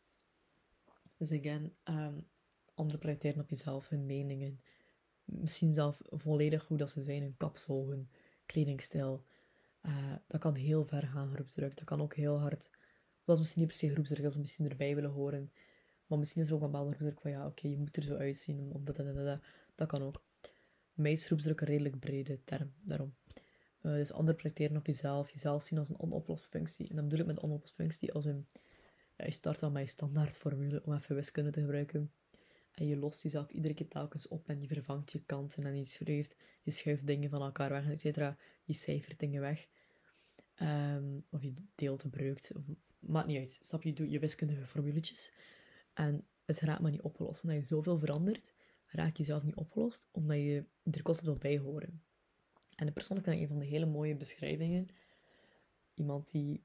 Dus 1.18 1.32
again, 1.32 1.76
um, 1.84 2.28
anderen 2.74 3.00
projecteren 3.00 3.42
op 3.42 3.50
jezelf 3.50 3.90
hun 3.90 4.06
meningen. 4.06 4.62
Misschien 5.32 5.74
zelf 5.74 6.02
volledig 6.10 6.68
hoe 6.68 6.78
dat 6.78 6.90
ze 6.90 7.04
zijn, 7.04 7.22
hun 7.22 7.38
kapsel, 7.38 7.90
hun 7.90 8.10
kledingstijl. 8.46 9.26
Uh, 9.82 10.16
dat 10.28 10.42
kan 10.42 10.56
heel 10.56 10.86
ver 10.86 11.04
gaan, 11.08 11.34
groepsdruk. 11.34 11.78
Dat 11.78 11.86
kan 11.86 12.02
ook 12.02 12.16
heel 12.16 12.40
hard... 12.40 12.70
Dat 13.24 13.36
is 13.36 13.42
misschien 13.42 13.62
niet 13.62 13.72
per 13.72 13.80
se 13.80 13.94
groepsdruk, 13.94 14.24
dat 14.24 14.34
ze 14.34 14.40
misschien 14.40 14.70
erbij 14.70 14.96
willen 14.96 15.10
horen. 15.10 15.52
Maar 16.06 16.20
misschien 16.20 16.42
is 16.42 16.48
er 16.48 16.54
ook 16.56 16.62
een 16.62 16.72
bepaalde 16.72 16.96
groepsdruk 16.96 17.22
van, 17.22 17.32
ja, 17.32 17.46
oké, 17.46 17.68
je 17.68 17.78
moet 17.78 17.96
er 17.96 18.04
zo 18.04 18.16
uitzien. 18.16 18.72
Omdat 18.74 18.96
dat, 18.96 19.06
dat, 19.06 19.26
dat, 19.26 19.40
dat 19.76 19.88
kan 19.88 20.02
ook. 20.02 20.24
Mij 20.94 21.12
is 21.12 21.26
groepsdruk 21.26 21.62
een 21.62 21.68
redelijk 21.68 22.00
brede 22.00 22.44
term, 22.44 22.74
daarom. 22.82 23.16
Uh, 23.82 23.94
dus 23.94 24.12
anderen 24.12 24.36
projecteren 24.36 24.78
op 24.78 24.86
jezelf, 24.86 25.32
jezelf 25.32 25.64
zien 25.64 25.80
als 25.80 25.90
een 25.90 26.00
onoploste 26.00 26.50
functie. 26.50 26.90
En 26.90 26.96
dan 26.96 27.04
bedoel 27.04 27.20
ik 27.20 27.26
met 27.26 27.44
onoploste 27.44 27.76
functie 27.76 28.14
als 28.14 28.26
een... 28.26 28.48
Ja, 29.18 29.26
je 29.26 29.32
start 29.32 29.60
dan 29.60 29.72
met 29.72 29.82
je 29.82 29.90
standaardformule, 29.90 30.82
om 30.86 30.94
even 30.94 31.16
wiskunde 31.16 31.52
te 31.52 31.60
gebruiken. 31.60 32.12
En 32.72 32.88
je 32.88 32.98
lost 32.98 33.24
jezelf 33.24 33.50
iedere 33.50 33.74
keer 33.74 33.88
telkens 33.88 34.28
op 34.28 34.50
en 34.50 34.62
je 34.62 34.68
vervangt 34.68 35.12
je 35.12 35.24
kanten 35.24 35.66
en 35.66 35.78
je 35.78 35.86
schrijft, 35.86 36.36
je 36.62 36.72
schuift 36.72 37.08
dingen 37.08 37.30
van 37.30 37.42
elkaar 37.42 37.70
weg, 37.70 37.90
et 37.90 38.00
cetera. 38.00 38.38
Je 38.64 38.74
cijfert 38.74 39.20
dingen 39.20 39.42
weg. 39.42 39.68
Um, 40.62 41.24
of 41.32 41.42
je 41.42 41.54
deelt 41.76 42.02
gebruikt. 42.02 42.52
Of, 42.56 42.64
maakt 43.00 43.28
niet 43.28 43.38
uit. 43.38 43.60
Stap 43.62 43.84
je, 43.84 43.94
doet 43.94 44.12
je 44.12 44.20
wiskundige 44.20 44.66
formuletjes. 44.66 45.34
En 45.94 46.28
het 46.46 46.60
raakt 46.60 46.82
maar 46.82 46.92
niet 46.92 47.02
opgelost. 47.02 47.44
Omdat 47.44 47.58
je 47.58 47.66
zoveel 47.66 47.98
verandert, 47.98 48.54
raak 48.86 49.18
je 49.18 49.24
zelf 49.24 49.44
niet 49.44 49.56
opgelost, 49.56 50.08
omdat 50.12 50.38
je 50.38 50.66
er 50.92 51.02
constant 51.02 51.28
wil 51.28 51.38
bij 51.38 51.58
horen. 51.58 52.04
En 52.76 52.94
persoonlijk 52.94 53.28
vind 53.28 53.40
ik 53.40 53.44
een 53.44 53.56
van 53.56 53.60
de 53.60 53.66
hele 53.66 53.86
mooie 53.86 54.16
beschrijvingen. 54.16 54.88
Iemand 55.94 56.32
die 56.32 56.64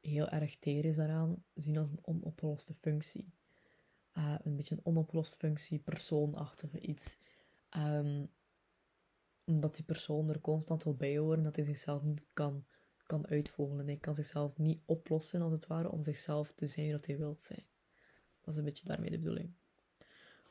heel 0.00 0.28
erg 0.28 0.58
teer 0.58 0.84
is 0.84 0.96
daaraan, 0.96 1.44
zien 1.54 1.78
als 1.78 1.90
een 1.90 2.06
onopgeloste 2.06 2.74
functie. 2.74 3.32
Uh, 4.14 4.34
een 4.42 4.56
beetje 4.56 4.74
een 4.74 4.86
onopgeloste 4.86 5.36
functie, 5.36 5.78
persoonachtige 5.78 6.80
iets. 6.80 7.16
Um, 7.76 8.30
omdat 9.44 9.74
die 9.74 9.84
persoon 9.84 10.28
er 10.28 10.40
constant 10.40 10.84
wil 10.84 10.94
bij 10.94 11.18
horen, 11.18 11.42
dat 11.42 11.56
hij 11.56 11.64
zichzelf 11.64 12.02
niet 12.02 12.24
kan, 12.32 12.64
kan 13.06 13.26
uitvogelen. 13.26 13.86
Hij 13.86 13.96
kan 13.96 14.14
zichzelf 14.14 14.58
niet 14.58 14.80
oplossen, 14.84 15.42
als 15.42 15.52
het 15.52 15.66
ware, 15.66 15.90
om 15.90 16.02
zichzelf 16.02 16.52
te 16.52 16.66
zijn 16.66 16.92
wat 16.92 17.06
hij 17.06 17.18
wilt 17.18 17.42
zijn. 17.42 17.66
Dat 18.40 18.54
is 18.54 18.56
een 18.56 18.64
beetje 18.64 18.86
daarmee 18.86 19.10
de 19.10 19.18
bedoeling. 19.18 19.52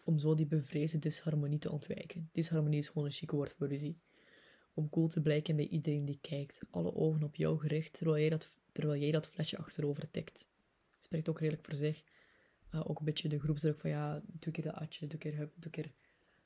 Om 0.03 0.19
zo 0.19 0.35
die 0.35 0.45
bevreesde 0.45 0.99
disharmonie 0.99 1.59
te 1.59 1.71
ontwijken. 1.71 2.29
Disharmonie 2.31 2.79
is 2.79 2.87
gewoon 2.87 3.05
een 3.05 3.13
chique 3.13 3.35
woord 3.35 3.53
voor 3.53 3.67
ruzie 3.67 3.99
om 4.77 4.89
cool 4.89 5.07
te 5.07 5.21
blijken 5.21 5.55
bij 5.55 5.67
iedereen 5.67 6.05
die 6.05 6.19
kijkt. 6.21 6.61
Alle 6.69 6.95
ogen 6.95 7.23
op 7.23 7.35
jou 7.35 7.59
gericht, 7.59 7.93
terwijl 7.93 8.19
jij 8.19 8.29
dat, 8.29 8.49
terwijl 8.71 9.01
jij 9.01 9.11
dat 9.11 9.27
flesje 9.27 9.57
achterover 9.57 10.11
tikt. 10.11 10.49
Spreekt 10.97 11.29
ook 11.29 11.39
redelijk 11.39 11.65
voor 11.65 11.77
zich. 11.77 12.03
Uh, 12.71 12.89
ook 12.89 12.99
een 12.99 13.05
beetje 13.05 13.29
de 13.29 13.39
groepsdruk 13.39 13.79
van 13.79 13.89
ja, 13.89 14.21
doe 14.25 14.53
keer 14.53 14.63
dat 14.63 14.73
atje, 14.73 15.07
doe 15.07 15.19
keer, 15.19 15.49
doe 15.55 15.71
keer, 15.71 15.91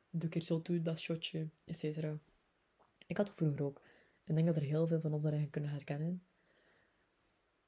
doe 0.09 0.29
keer 0.29 0.43
zo 0.43 0.61
toe, 0.61 0.81
dat 0.81 0.99
shotje, 0.99 1.49
etc. 1.65 1.83
Ik 3.07 3.17
had 3.17 3.27
het 3.27 3.35
vroeger 3.35 3.63
ook. 3.63 3.81
Ik 4.23 4.35
denk 4.35 4.47
dat 4.47 4.55
er 4.55 4.61
heel 4.61 4.87
veel 4.87 4.99
van 4.99 5.13
ons 5.13 5.23
daarin 5.23 5.49
kunnen 5.49 5.69
herkennen. 5.69 6.23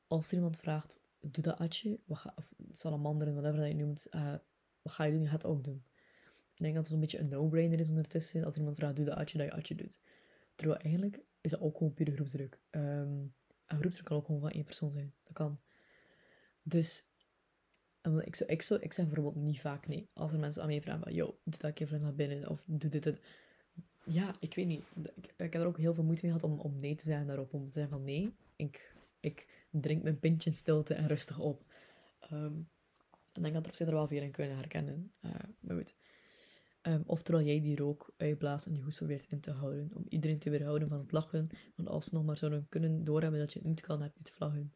Als 0.07 0.27
er 0.27 0.35
iemand 0.35 0.57
vraagt, 0.57 0.99
doe 1.19 1.43
dat 1.43 1.57
atje, 1.57 1.99
wat 2.05 2.17
ga, 2.17 2.33
of 2.35 2.53
salamander, 2.71 3.31
whatever 3.33 3.59
dat 3.59 3.67
je 3.67 3.75
noemt, 3.75 4.07
uh, 4.11 4.35
wat 4.81 4.93
ga 4.93 5.03
je 5.03 5.11
doen? 5.11 5.21
Je 5.21 5.27
gaat 5.27 5.41
het 5.41 5.51
ook 5.51 5.63
doen. 5.63 5.83
Ik 6.53 6.63
denk 6.63 6.75
dat 6.75 6.83
het 6.83 6.93
een 6.93 6.99
beetje 6.99 7.19
een 7.19 7.27
no-brainer 7.27 7.79
is 7.79 7.89
ondertussen. 7.89 8.43
Als 8.43 8.57
iemand 8.57 8.75
vraagt, 8.75 8.95
doe 8.95 9.05
dat 9.05 9.15
atje, 9.17 9.37
dat 9.37 9.47
je 9.47 9.53
atje 9.53 9.75
doet. 9.75 10.01
Terwijl 10.55 10.79
eigenlijk 10.79 11.19
is 11.41 11.51
dat 11.51 11.59
ook 11.59 11.77
gewoon 11.77 11.93
pure 11.93 12.11
groepsdruk. 12.11 12.59
Um, 12.71 13.33
een 13.65 13.79
groepsdruk 13.79 14.05
kan 14.05 14.17
ook 14.17 14.25
gewoon 14.25 14.41
van 14.41 14.49
één 14.49 14.63
persoon 14.63 14.91
zijn. 14.91 15.13
Dat 15.23 15.33
kan. 15.33 15.59
Dus 16.63 17.12
ik, 18.03 18.35
zou, 18.35 18.49
ik, 18.49 18.69
ik 18.83 18.93
zeg 18.93 19.05
bijvoorbeeld 19.05 19.45
niet 19.45 19.59
vaak 19.59 19.87
nee. 19.87 20.09
Als 20.13 20.31
er 20.31 20.39
mensen 20.39 20.61
aan 20.61 20.67
mij 20.67 20.81
vragen 20.81 21.03
van, 21.03 21.13
yo, 21.13 21.37
doe 21.43 21.59
dat 21.59 21.79
even 21.79 22.01
naar 22.01 22.15
binnen. 22.15 22.49
Of 22.49 22.63
doe 22.65 22.89
dit, 22.89 23.03
dit. 23.03 23.19
Ja, 24.05 24.35
ik 24.39 24.55
weet 24.55 24.67
niet. 24.67 24.83
Ik, 25.15 25.33
ik 25.37 25.53
heb 25.53 25.61
er 25.61 25.65
ook 25.65 25.77
heel 25.77 25.93
veel 25.93 26.03
moeite 26.03 26.25
mee 26.25 26.35
gehad 26.35 26.51
om, 26.51 26.59
om 26.59 26.75
nee 26.79 26.95
te 26.95 27.05
zeggen 27.05 27.27
daarop. 27.27 27.53
Om 27.53 27.65
te 27.65 27.71
zeggen 27.71 27.91
van, 27.91 28.03
nee, 28.03 28.33
ik, 28.55 28.95
ik 29.19 29.47
drink 29.69 30.03
mijn 30.03 30.19
pintje 30.19 30.49
in 30.49 30.55
stilte 30.55 30.93
en 30.93 31.07
rustig 31.07 31.39
op. 31.39 31.63
Um, 32.31 32.69
en 33.33 33.41
dan 33.41 33.51
kan 33.51 33.61
er 33.61 33.67
op 33.67 33.75
zich 33.75 33.87
er 33.87 33.93
wel 33.93 34.07
veel 34.07 34.21
in 34.21 34.31
kunnen 34.31 34.55
herkennen. 34.55 35.11
Uh, 35.21 35.31
maar 35.59 35.75
goed. 35.75 35.95
Um, 36.81 37.03
of 37.05 37.21
terwijl 37.21 37.47
jij 37.47 37.61
die 37.61 37.75
rook 37.75 38.13
uitblaast 38.17 38.65
en 38.65 38.73
die 38.73 38.83
hoest 38.83 38.97
probeert 38.97 39.31
in 39.31 39.39
te 39.39 39.51
houden. 39.51 39.91
Om 39.93 40.05
iedereen 40.09 40.39
te 40.39 40.49
weerhouden 40.49 40.87
van 40.87 40.99
het 40.99 41.11
lachen. 41.11 41.49
Want 41.75 41.89
als 41.89 42.05
ze 42.05 42.15
nog 42.15 42.25
maar 42.25 42.37
zouden 42.37 42.65
kunnen 42.69 43.03
doorhebben 43.03 43.39
dat 43.39 43.53
je 43.53 43.59
het 43.59 43.67
niet 43.67 43.81
kan, 43.81 44.01
heb 44.01 44.13
je 44.13 44.19
het 44.19 44.31
vlaggen. 44.31 44.73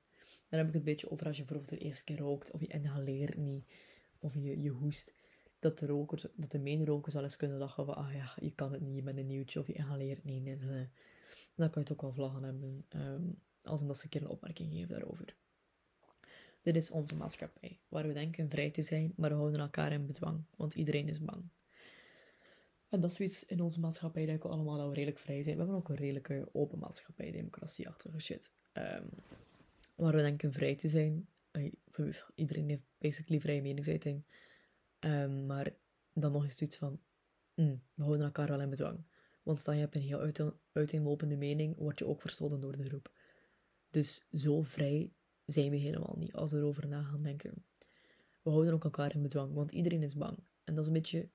Dan 0.50 0.60
heb 0.60 0.68
ik 0.68 0.74
het 0.74 0.76
een 0.76 0.92
beetje 0.92 1.12
over 1.12 1.28
als 1.28 1.38
je 1.38 1.44
bijvoorbeeld 1.44 1.80
de 1.80 1.86
eerste 1.86 2.04
keer 2.04 2.18
rookt. 2.18 2.52
Of 2.52 2.62
je 2.62 2.68
inhaleert 2.68 3.38
niet. 3.38 3.66
Of 4.20 4.34
je, 4.34 4.62
je 4.62 4.70
hoest. 4.70 5.14
Dat 5.60 5.80
de, 5.80 5.86
rokers, 5.86 6.26
dat 6.36 6.52
de 6.52 6.60
mederokers 6.60 7.16
al 7.16 7.24
eens 7.24 7.38
kunnen 7.38 7.58
lachen 7.58 7.86
van... 7.86 7.96
Ah 7.96 8.14
ja, 8.14 8.34
je 8.40 8.52
kan 8.52 8.72
het 8.72 8.82
niet, 8.82 8.96
je 8.96 9.02
bent 9.02 9.18
een 9.18 9.26
nieuwtje. 9.26 9.60
Of 9.60 9.68
je 9.68 9.74
inhaleert 9.74 10.24
niet. 10.24 10.48
En, 10.48 10.92
dan 11.56 11.70
kan 11.70 11.82
je 11.84 11.90
het 11.90 11.92
ook 11.92 12.02
wel 12.02 12.14
vlaggen 12.14 12.44
hebben. 12.44 12.86
Um, 12.96 13.42
als 13.62 13.82
omdat 13.82 13.98
ze 13.98 14.04
een 14.04 14.10
keer 14.10 14.22
een 14.22 14.28
opmerking 14.28 14.74
geven 14.74 14.90
daarover. 14.90 15.36
Dit 16.62 16.76
is 16.76 16.90
onze 16.90 17.16
maatschappij. 17.16 17.80
Waar 17.88 18.08
we 18.08 18.14
denken 18.14 18.50
vrij 18.50 18.72
te 18.72 18.82
zijn, 18.82 19.14
maar 19.16 19.30
we 19.30 19.36
houden 19.36 19.60
elkaar 19.60 19.92
in 19.92 20.06
bedwang. 20.06 20.44
Want 20.56 20.74
iedereen 20.74 21.08
is 21.08 21.20
bang. 21.20 21.44
En 22.90 23.02
dat 23.02 23.12
is 23.12 23.16
zoiets 23.16 23.46
in 23.46 23.62
onze 23.62 23.80
maatschappij 23.80 24.26
dat 24.26 24.44
we 24.44 24.50
allemaal 24.50 24.78
dat 24.78 24.88
we 24.88 24.94
redelijk 24.94 25.20
vrij 25.20 25.44
zijn. 25.44 25.56
We 25.56 25.62
hebben 25.62 25.80
ook 25.80 25.90
een 25.90 25.96
redelijke 25.96 26.50
open 26.52 26.80
maatschappij, 26.80 27.32
democratieachtige 27.32 28.20
shit. 28.20 28.52
Um, 28.74 29.10
waar 29.98 30.16
we 30.16 30.22
denken 30.22 30.54
vrij 30.54 30.76
te 30.76 30.88
zijn. 30.88 31.28
Iedereen 32.36 32.70
heeft 32.70 32.84
basically 32.98 33.40
vrije 33.40 33.62
meningsuiting. 33.62 34.24
Um, 35.00 35.46
maar 35.46 35.74
dan 36.14 36.32
nog 36.32 36.44
eens 36.44 36.58
zoiets 36.58 36.78
van, 36.78 37.00
mm, 37.56 37.82
we 37.94 38.04
houden 38.04 38.26
elkaar 38.26 38.48
wel 38.48 38.62
in 38.62 38.70
bedwang. 38.70 39.04
Want 39.44 39.60
stel 39.60 39.74
je 39.74 39.80
hebt 39.80 39.96
een 39.96 40.02
heel 40.02 40.52
uiteenlopende 40.72 41.38
mening, 41.38 41.78
word 41.78 42.00
je 42.00 42.08
ook 42.08 42.22
verstoten 42.22 42.60
door 42.60 42.78
de 42.78 42.84
groep. 42.84 43.12
Dus 43.90 44.28
zo 44.34 44.62
vrij 44.62 45.12
zijn 45.46 45.70
we 45.70 45.78
helemaal 45.78 46.16
niet, 46.18 46.34
als 46.34 46.52
we 46.52 46.58
erover 46.58 46.88
na 46.88 47.04
gaan 47.04 47.24
denken. 47.24 47.66
We 48.42 48.50
houden 48.50 48.74
ook 48.74 48.84
elkaar 48.84 49.16
in 49.16 49.22
bedwang, 49.22 49.54
want 49.54 49.72
iedereen 49.72 50.04
is 50.04 50.16
bang. 50.16 50.38
En 50.64 50.76
dat 50.76 50.84
is 50.84 50.88
een 50.88 50.94
beetje 50.94 51.30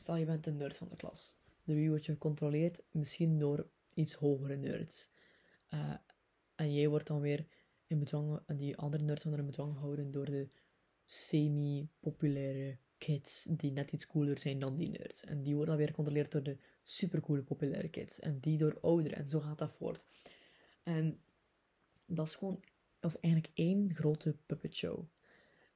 Stel 0.00 0.16
je 0.16 0.24
bent 0.24 0.46
een 0.46 0.56
nerd 0.56 0.76
van 0.76 0.88
de 0.88 0.96
klas. 0.96 1.36
Door 1.64 1.76
wie 1.76 1.88
word 1.88 2.06
je 2.06 2.12
gecontroleerd? 2.12 2.82
Misschien 2.90 3.38
door 3.38 3.66
iets 3.94 4.14
hogere 4.14 4.56
nerds. 4.56 5.10
Uh, 5.74 5.94
en 6.54 6.74
jij 6.74 6.88
wordt 6.88 7.06
dan 7.06 7.20
weer 7.20 7.46
in 7.90 7.98
bedwang, 7.98 8.40
die 8.46 8.76
andere 8.76 9.02
nerds 9.02 9.24
worden 9.24 9.40
in 9.40 9.50
bedwang 9.50 9.74
gehouden 9.74 10.10
door 10.10 10.24
de 10.24 10.48
semi-populaire 11.04 12.78
kids 12.98 13.46
die 13.50 13.72
net 13.72 13.92
iets 13.92 14.06
cooler 14.06 14.38
zijn 14.38 14.58
dan 14.58 14.76
die 14.76 14.88
nerds. 14.88 15.24
En 15.24 15.42
die 15.42 15.54
worden 15.54 15.68
dan 15.68 15.76
weer 15.76 15.88
gecontroleerd 15.88 16.32
door 16.32 16.42
de 16.42 16.58
supercoole 16.82 17.42
populaire 17.42 17.88
kids. 17.88 18.20
En 18.20 18.40
die 18.40 18.58
door 18.58 18.78
ouderen. 18.80 19.18
En 19.18 19.28
zo 19.28 19.40
gaat 19.40 19.58
dat 19.58 19.72
voort. 19.72 20.04
En 20.82 21.20
dat 22.06 22.26
is 22.26 22.34
gewoon, 22.34 22.64
dat 22.98 23.14
is 23.14 23.20
eigenlijk 23.20 23.54
één 23.54 23.94
grote 23.94 24.36
puppet 24.46 24.76
show. 24.76 25.04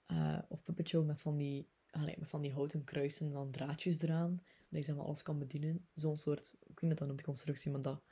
Uh, 0.07 0.38
of 0.48 0.62
puppet 0.62 0.88
show 0.88 1.07
met 1.07 1.20
van 1.20 1.37
die 1.37 1.68
allee, 1.90 2.16
met 2.18 2.29
van 2.29 2.42
die 2.42 2.53
houten 2.53 2.85
kruisen 2.85 3.27
en 3.27 3.33
dan 3.33 3.50
draadjes 3.50 4.00
eraan. 4.00 4.42
Dat 4.68 4.79
je 4.81 4.83
zeg 4.83 4.96
maar 4.96 5.05
alles 5.05 5.22
kan 5.22 5.38
bedienen. 5.38 5.87
Zo'n 5.94 6.16
soort, 6.16 6.57
ik 6.61 6.81
weet 6.81 6.90
niet 6.90 6.98
dat 6.98 7.09
noemt 7.09 7.22
constructie, 7.22 7.70
maar 7.70 7.81
dat. 7.81 8.03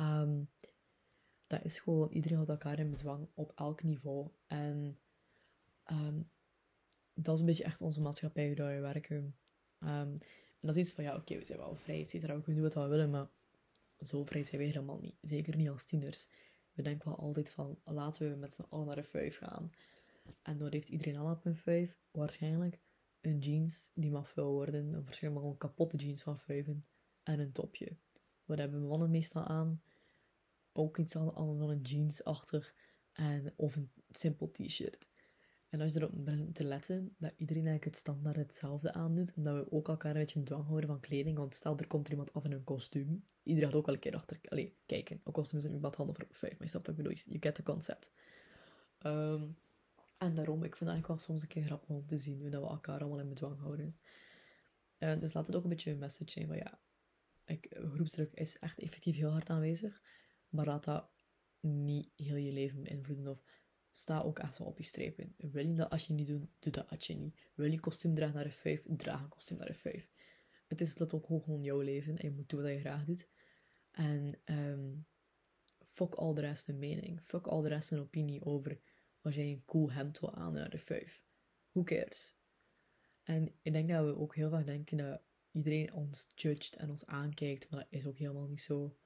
Um, 0.00 0.48
dat 1.48 1.64
is 1.64 1.78
gewoon, 1.78 2.10
iedereen 2.10 2.36
houdt 2.36 2.50
elkaar 2.50 2.78
in 2.78 2.90
bedwang 2.90 3.28
op 3.34 3.52
elk 3.54 3.82
niveau. 3.82 4.28
En 4.46 4.98
um, 5.90 6.30
dat 7.14 7.34
is 7.34 7.40
een 7.40 7.46
beetje 7.46 7.64
echt 7.64 7.80
onze 7.80 8.00
maatschappij, 8.00 8.46
hoe 8.46 8.56
we 8.56 8.80
werken. 8.80 9.36
Um, 9.78 10.18
en 10.60 10.66
dat 10.66 10.76
is 10.76 10.82
iets 10.82 10.94
van, 10.94 11.04
ja, 11.04 11.16
oké, 11.16 11.38
we 11.38 11.44
zijn 11.44 11.58
wel 11.58 11.76
vrij, 11.76 12.00
et 12.00 12.12
we 12.12 12.20
kunnen 12.20 12.44
doen 12.44 12.62
wat 12.62 12.74
we 12.74 12.86
willen, 12.86 13.10
maar 13.10 13.28
zo 14.00 14.24
vrij 14.24 14.42
zijn 14.42 14.60
we 14.60 14.66
helemaal 14.66 14.98
niet. 14.98 15.16
Zeker 15.20 15.56
niet 15.56 15.68
als 15.68 15.84
tieners. 15.84 16.28
We 16.72 16.82
denken 16.82 17.08
wel 17.08 17.18
altijd 17.18 17.50
van, 17.50 17.78
laten 17.84 18.30
we 18.30 18.36
met 18.36 18.52
z'n 18.52 18.66
allen 18.68 18.86
naar 18.86 18.98
een 18.98 19.04
vijf 19.04 19.36
gaan. 19.38 19.72
En 20.42 20.58
dan 20.58 20.72
heeft 20.72 20.88
iedereen 20.88 21.16
al 21.16 21.30
op 21.30 21.44
een 21.44 21.56
vijf, 21.56 21.98
waarschijnlijk 22.10 22.80
een 23.20 23.38
jeans 23.38 23.90
die 23.94 24.10
mag 24.10 24.30
vuil 24.30 24.52
worden, 24.52 24.92
een 25.22 25.56
kapotte 25.58 25.96
jeans 25.96 26.22
van 26.22 26.38
vijven 26.38 26.86
en 27.22 27.40
een 27.40 27.52
topje. 27.52 27.96
Wat 28.44 28.58
hebben 28.58 28.86
mannen 28.86 29.10
meestal 29.10 29.42
aan? 29.42 29.82
Ook 30.78 30.98
iets 30.98 31.16
anders 31.16 31.58
dan 31.58 31.70
een 31.70 31.80
jeans 31.80 32.24
achter 32.24 32.74
En, 33.12 33.52
of 33.56 33.76
een 33.76 33.90
simpel 34.10 34.50
t-shirt. 34.50 35.08
En 35.68 35.80
als 35.80 35.92
je 35.92 35.98
erop 35.98 36.24
bent 36.24 36.54
te 36.54 36.64
letten 36.64 37.14
dat 37.18 37.32
iedereen 37.36 37.66
eigenlijk 37.66 37.84
het 37.84 37.96
standaard 37.96 38.36
hetzelfde 38.36 38.92
aandoet, 38.92 39.34
en 39.34 39.42
dat 39.42 39.54
we 39.54 39.72
ook 39.72 39.88
elkaar 39.88 40.14
een 40.14 40.20
beetje 40.20 40.38
in 40.38 40.44
dwang 40.44 40.66
houden 40.66 40.88
van 40.88 41.00
kleding, 41.00 41.38
want 41.38 41.54
stel 41.54 41.78
er 41.78 41.86
komt 41.86 42.08
iemand 42.08 42.32
af 42.32 42.44
in 42.44 42.52
een 42.52 42.64
kostuum, 42.64 43.24
iedereen 43.42 43.68
gaat 43.68 43.78
ook 43.78 43.86
al 43.86 43.94
een 43.94 44.00
keer 44.00 44.14
achter 44.14 44.40
allee, 44.48 44.76
kijken. 44.86 45.20
Een 45.24 45.32
kostuum 45.32 45.58
is 45.58 45.64
een 45.64 45.74
iemand 45.74 45.94
handen 45.94 46.14
voor 46.14 46.26
vijf, 46.30 46.52
maar 46.52 46.62
je 46.62 46.68
snapt 46.68 46.86
wat 46.86 46.96
ik 46.96 47.02
bedoel, 47.02 47.18
je 47.24 47.36
get 47.40 47.54
the 47.54 47.62
concept. 47.62 48.10
Um, 49.02 49.58
en 50.18 50.34
daarom, 50.34 50.62
ik 50.62 50.76
vind 50.76 50.78
het 50.78 50.88
eigenlijk 50.88 51.06
wel 51.06 51.18
soms 51.18 51.42
een 51.42 51.48
keer 51.48 51.64
grappig 51.64 51.88
om 51.88 52.06
te 52.06 52.18
zien 52.18 52.40
hoe 52.40 52.50
dat 52.50 52.62
we 52.62 52.68
elkaar 52.68 53.00
allemaal 53.00 53.20
in 53.20 53.28
bedwang 53.28 53.58
houden. 53.58 53.98
Uh, 54.98 55.20
dus 55.20 55.32
laat 55.32 55.46
het 55.46 55.56
ook 55.56 55.62
een 55.62 55.68
beetje 55.68 55.90
een 55.90 55.98
message 55.98 56.30
zijn 56.30 56.46
van 56.46 56.56
ja, 56.56 56.80
ik, 57.44 57.80
groepsdruk 57.94 58.32
is 58.34 58.58
echt 58.58 58.78
effectief 58.78 59.16
heel 59.16 59.30
hard 59.30 59.50
aanwezig, 59.50 60.02
maar 60.48 60.66
laat 60.66 60.84
dat 60.84 61.10
niet 61.60 62.10
heel 62.16 62.36
je 62.36 62.52
leven 62.52 62.82
beïnvloeden 62.82 63.28
of 63.28 63.42
sta 63.90 64.20
ook 64.20 64.38
echt 64.38 64.58
wel 64.58 64.68
op 64.68 64.78
je 64.78 64.84
strepen. 64.84 65.34
Wil 65.36 65.66
je 65.66 65.74
dat 65.74 65.90
als 65.90 66.06
je 66.06 66.12
niet 66.12 66.26
doet, 66.26 66.46
doe 66.58 66.72
dat 66.72 66.90
als 66.90 67.06
je 67.06 67.14
niet. 67.14 67.38
Wil 67.54 67.70
je 67.70 67.80
kostuum 67.80 68.14
dragen 68.14 68.34
naar 68.34 68.44
de 68.44 68.50
5, 68.50 68.82
draag 68.86 69.22
een 69.22 69.28
kostuum 69.28 69.58
naar 69.58 69.66
de 69.66 69.74
5. 69.74 70.10
Het 70.66 70.80
is 70.80 70.94
dat 70.94 71.14
ook 71.14 71.26
gewoon 71.26 71.62
jouw 71.62 71.80
leven 71.80 72.16
en 72.16 72.28
je 72.28 72.34
moet 72.34 72.48
doen 72.48 72.62
wat 72.62 72.70
je 72.70 72.80
graag 72.80 73.04
doet. 73.04 73.28
En 73.90 74.40
um, 74.44 75.06
fuck 75.84 76.14
al 76.14 76.34
de 76.34 76.40
rest 76.40 76.68
een 76.68 76.78
mening. 76.78 77.22
Fuck 77.22 77.46
al 77.46 77.60
de 77.60 77.68
rest 77.68 77.90
een 77.90 78.00
opinie 78.00 78.44
over 78.44 78.80
als 79.20 79.34
jij 79.34 79.50
een 79.50 79.64
cool 79.64 79.92
hemd 79.92 80.20
wil 80.20 80.34
aan 80.34 80.52
naar 80.52 80.70
de 80.70 80.78
5. 80.78 81.22
Who 81.70 81.82
cares? 81.82 82.36
En 83.22 83.54
ik 83.62 83.72
denk 83.72 83.88
dat 83.88 84.04
we 84.04 84.16
ook 84.16 84.34
heel 84.34 84.50
vaak 84.50 84.66
denken 84.66 84.96
dat 84.96 85.22
iedereen 85.50 85.92
ons 85.92 86.28
judgt 86.34 86.76
en 86.76 86.90
ons 86.90 87.06
aankijkt, 87.06 87.70
maar 87.70 87.80
dat 87.80 87.88
is 87.90 88.06
ook 88.06 88.18
helemaal 88.18 88.46
niet 88.46 88.60
zo. 88.60 88.96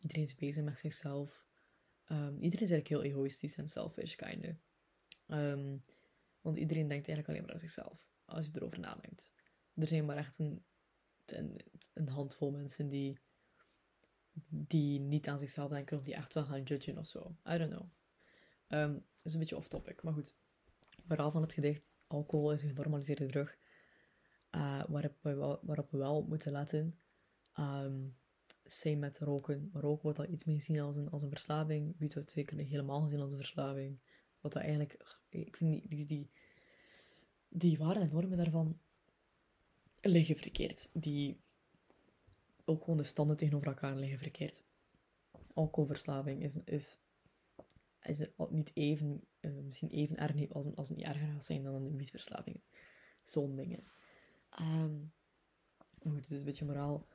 Iedereen 0.00 0.24
is 0.24 0.34
bezig 0.34 0.64
met 0.64 0.78
zichzelf. 0.78 1.44
Um, 2.08 2.34
iedereen 2.40 2.64
is 2.64 2.70
eigenlijk 2.70 2.88
heel 2.88 3.02
egoïstisch 3.02 3.56
en 3.56 3.68
selfish, 3.68 4.14
kind 4.14 4.46
of. 4.46 4.56
Um, 5.26 5.82
want 6.40 6.56
iedereen 6.56 6.88
denkt 6.88 7.08
eigenlijk 7.08 7.28
alleen 7.28 7.42
maar 7.42 7.52
aan 7.52 7.58
zichzelf, 7.58 8.08
als 8.24 8.46
je 8.46 8.52
erover 8.54 8.78
nadenkt. 8.78 9.32
Er 9.74 9.88
zijn 9.88 10.04
maar 10.04 10.16
echt 10.16 10.38
een, 10.38 10.64
een, 11.26 11.60
een 11.94 12.08
handvol 12.08 12.50
mensen 12.50 12.88
die, 12.88 13.18
die 14.48 15.00
niet 15.00 15.28
aan 15.28 15.38
zichzelf 15.38 15.70
denken 15.70 15.96
of 15.96 16.02
die 16.02 16.14
echt 16.14 16.34
wel 16.34 16.44
gaan 16.44 16.62
judgen 16.62 16.98
of 16.98 17.06
zo. 17.06 17.36
I 17.52 17.58
don't 17.58 17.70
know. 17.70 17.88
Um, 18.68 19.04
is 19.22 19.32
een 19.32 19.38
beetje 19.38 19.56
off-topic, 19.56 20.02
maar 20.02 20.12
goed. 20.12 20.34
Moraal 21.04 21.30
van 21.30 21.42
het 21.42 21.52
gedicht, 21.52 21.92
alcohol 22.06 22.52
is 22.52 22.62
een 22.62 22.68
genormaliseerde 22.68 23.26
drug. 23.26 23.58
Uh, 24.50 24.84
waarop, 24.88 25.16
we 25.22 25.34
wel, 25.34 25.58
waarop 25.62 25.90
we 25.90 25.98
wel 25.98 26.22
moeten 26.22 26.52
letten. 26.52 26.98
Um, 27.58 28.16
zijn 28.72 28.98
met 28.98 29.18
roken. 29.18 29.70
Maar 29.72 29.82
roken 29.82 30.02
wordt 30.02 30.18
al 30.18 30.28
iets 30.28 30.44
meer 30.44 30.54
gezien 30.54 30.80
als 30.80 30.96
een, 30.96 31.10
als 31.10 31.22
een 31.22 31.28
verslaving. 31.28 31.94
Wiet 31.98 32.14
wordt 32.14 32.30
zeker 32.30 32.58
helemaal 32.58 33.00
gezien 33.00 33.20
als 33.20 33.30
een 33.30 33.38
verslaving. 33.38 33.98
Wat 34.40 34.52
dat 34.52 34.62
eigenlijk... 34.62 35.18
Ik 35.28 35.56
vind 35.56 35.88
die, 35.88 36.06
die, 36.06 36.30
die, 37.48 37.78
waarden 37.78 38.02
en 38.02 38.10
normen 38.12 38.36
daarvan 38.36 38.80
liggen 40.00 40.36
verkeerd. 40.36 40.90
Die 40.92 41.40
ook 42.64 42.80
gewoon 42.80 42.96
de 42.96 43.02
standen 43.02 43.36
tegenover 43.36 43.68
elkaar 43.68 43.96
liggen 43.96 44.18
verkeerd. 44.18 44.62
Alcoholverslaving 45.54 46.42
is, 46.42 46.58
is, 46.64 46.98
is 48.02 48.26
niet 48.48 48.70
even, 48.74 49.24
uh, 49.40 49.62
misschien 49.64 49.90
even 49.90 50.16
erg 50.16 50.52
als, 50.52 50.66
als 50.74 50.90
niet 50.90 51.04
erger 51.04 51.28
gaat 51.28 51.44
zijn 51.44 51.62
dan 51.62 51.74
een 51.74 51.96
wietverslaving. 51.96 52.60
Zo'n 53.22 53.56
dingen. 53.56 53.84
Um, 54.60 55.12
goed, 56.02 56.16
het 56.16 56.30
is 56.30 56.38
een 56.38 56.44
beetje 56.44 56.64
moraal 56.64 57.06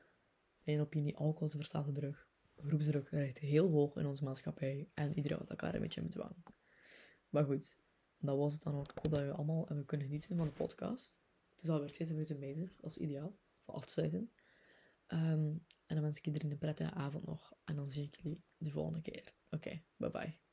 mijn 0.65 0.79
opinie, 0.79 1.15
alcohol 1.15 1.47
is 1.47 1.53
een 1.53 1.59
verslaafde 1.59 1.91
drug. 1.91 2.27
Groepsdruk 2.55 3.09
rijdt 3.09 3.39
heel 3.39 3.69
hoog 3.69 3.95
in 3.95 4.05
onze 4.05 4.23
maatschappij 4.23 4.89
en 4.93 5.13
iedereen 5.13 5.37
had 5.37 5.49
elkaar 5.49 5.75
een 5.75 5.81
beetje 5.81 6.01
in 6.01 6.07
bedwang. 6.07 6.35
Maar 7.29 7.45
goed, 7.45 7.77
dat 8.17 8.37
was 8.37 8.53
het 8.53 8.63
dan 8.63 8.75
ook. 8.75 8.91
Ik 8.91 8.99
hoop 9.01 9.13
dat 9.13 9.23
we 9.23 9.31
allemaal 9.31 9.65
hebben 9.67 9.85
kunnen 9.85 10.07
genieten 10.07 10.37
van 10.37 10.47
de 10.47 10.53
podcast. 10.53 11.21
Het 11.55 11.63
is 11.63 11.69
alweer 11.69 11.91
20 11.91 12.15
minuten 12.15 12.39
bezig, 12.39 12.75
dat 12.75 12.89
is 12.89 12.97
ideaal, 12.97 13.37
voor 13.59 13.73
afsluiten. 13.73 14.31
Um, 15.07 15.65
en 15.85 15.95
dan 15.95 16.01
wens 16.01 16.17
ik 16.17 16.25
iedereen 16.25 16.51
een 16.51 16.57
prettige 16.57 16.91
avond 16.91 17.25
nog. 17.25 17.53
En 17.63 17.75
dan 17.75 17.87
zie 17.87 18.03
ik 18.03 18.15
jullie 18.15 18.43
de 18.57 18.71
volgende 18.71 19.01
keer. 19.01 19.33
Oké, 19.49 19.81
bye 19.97 20.11
bye. 20.11 20.44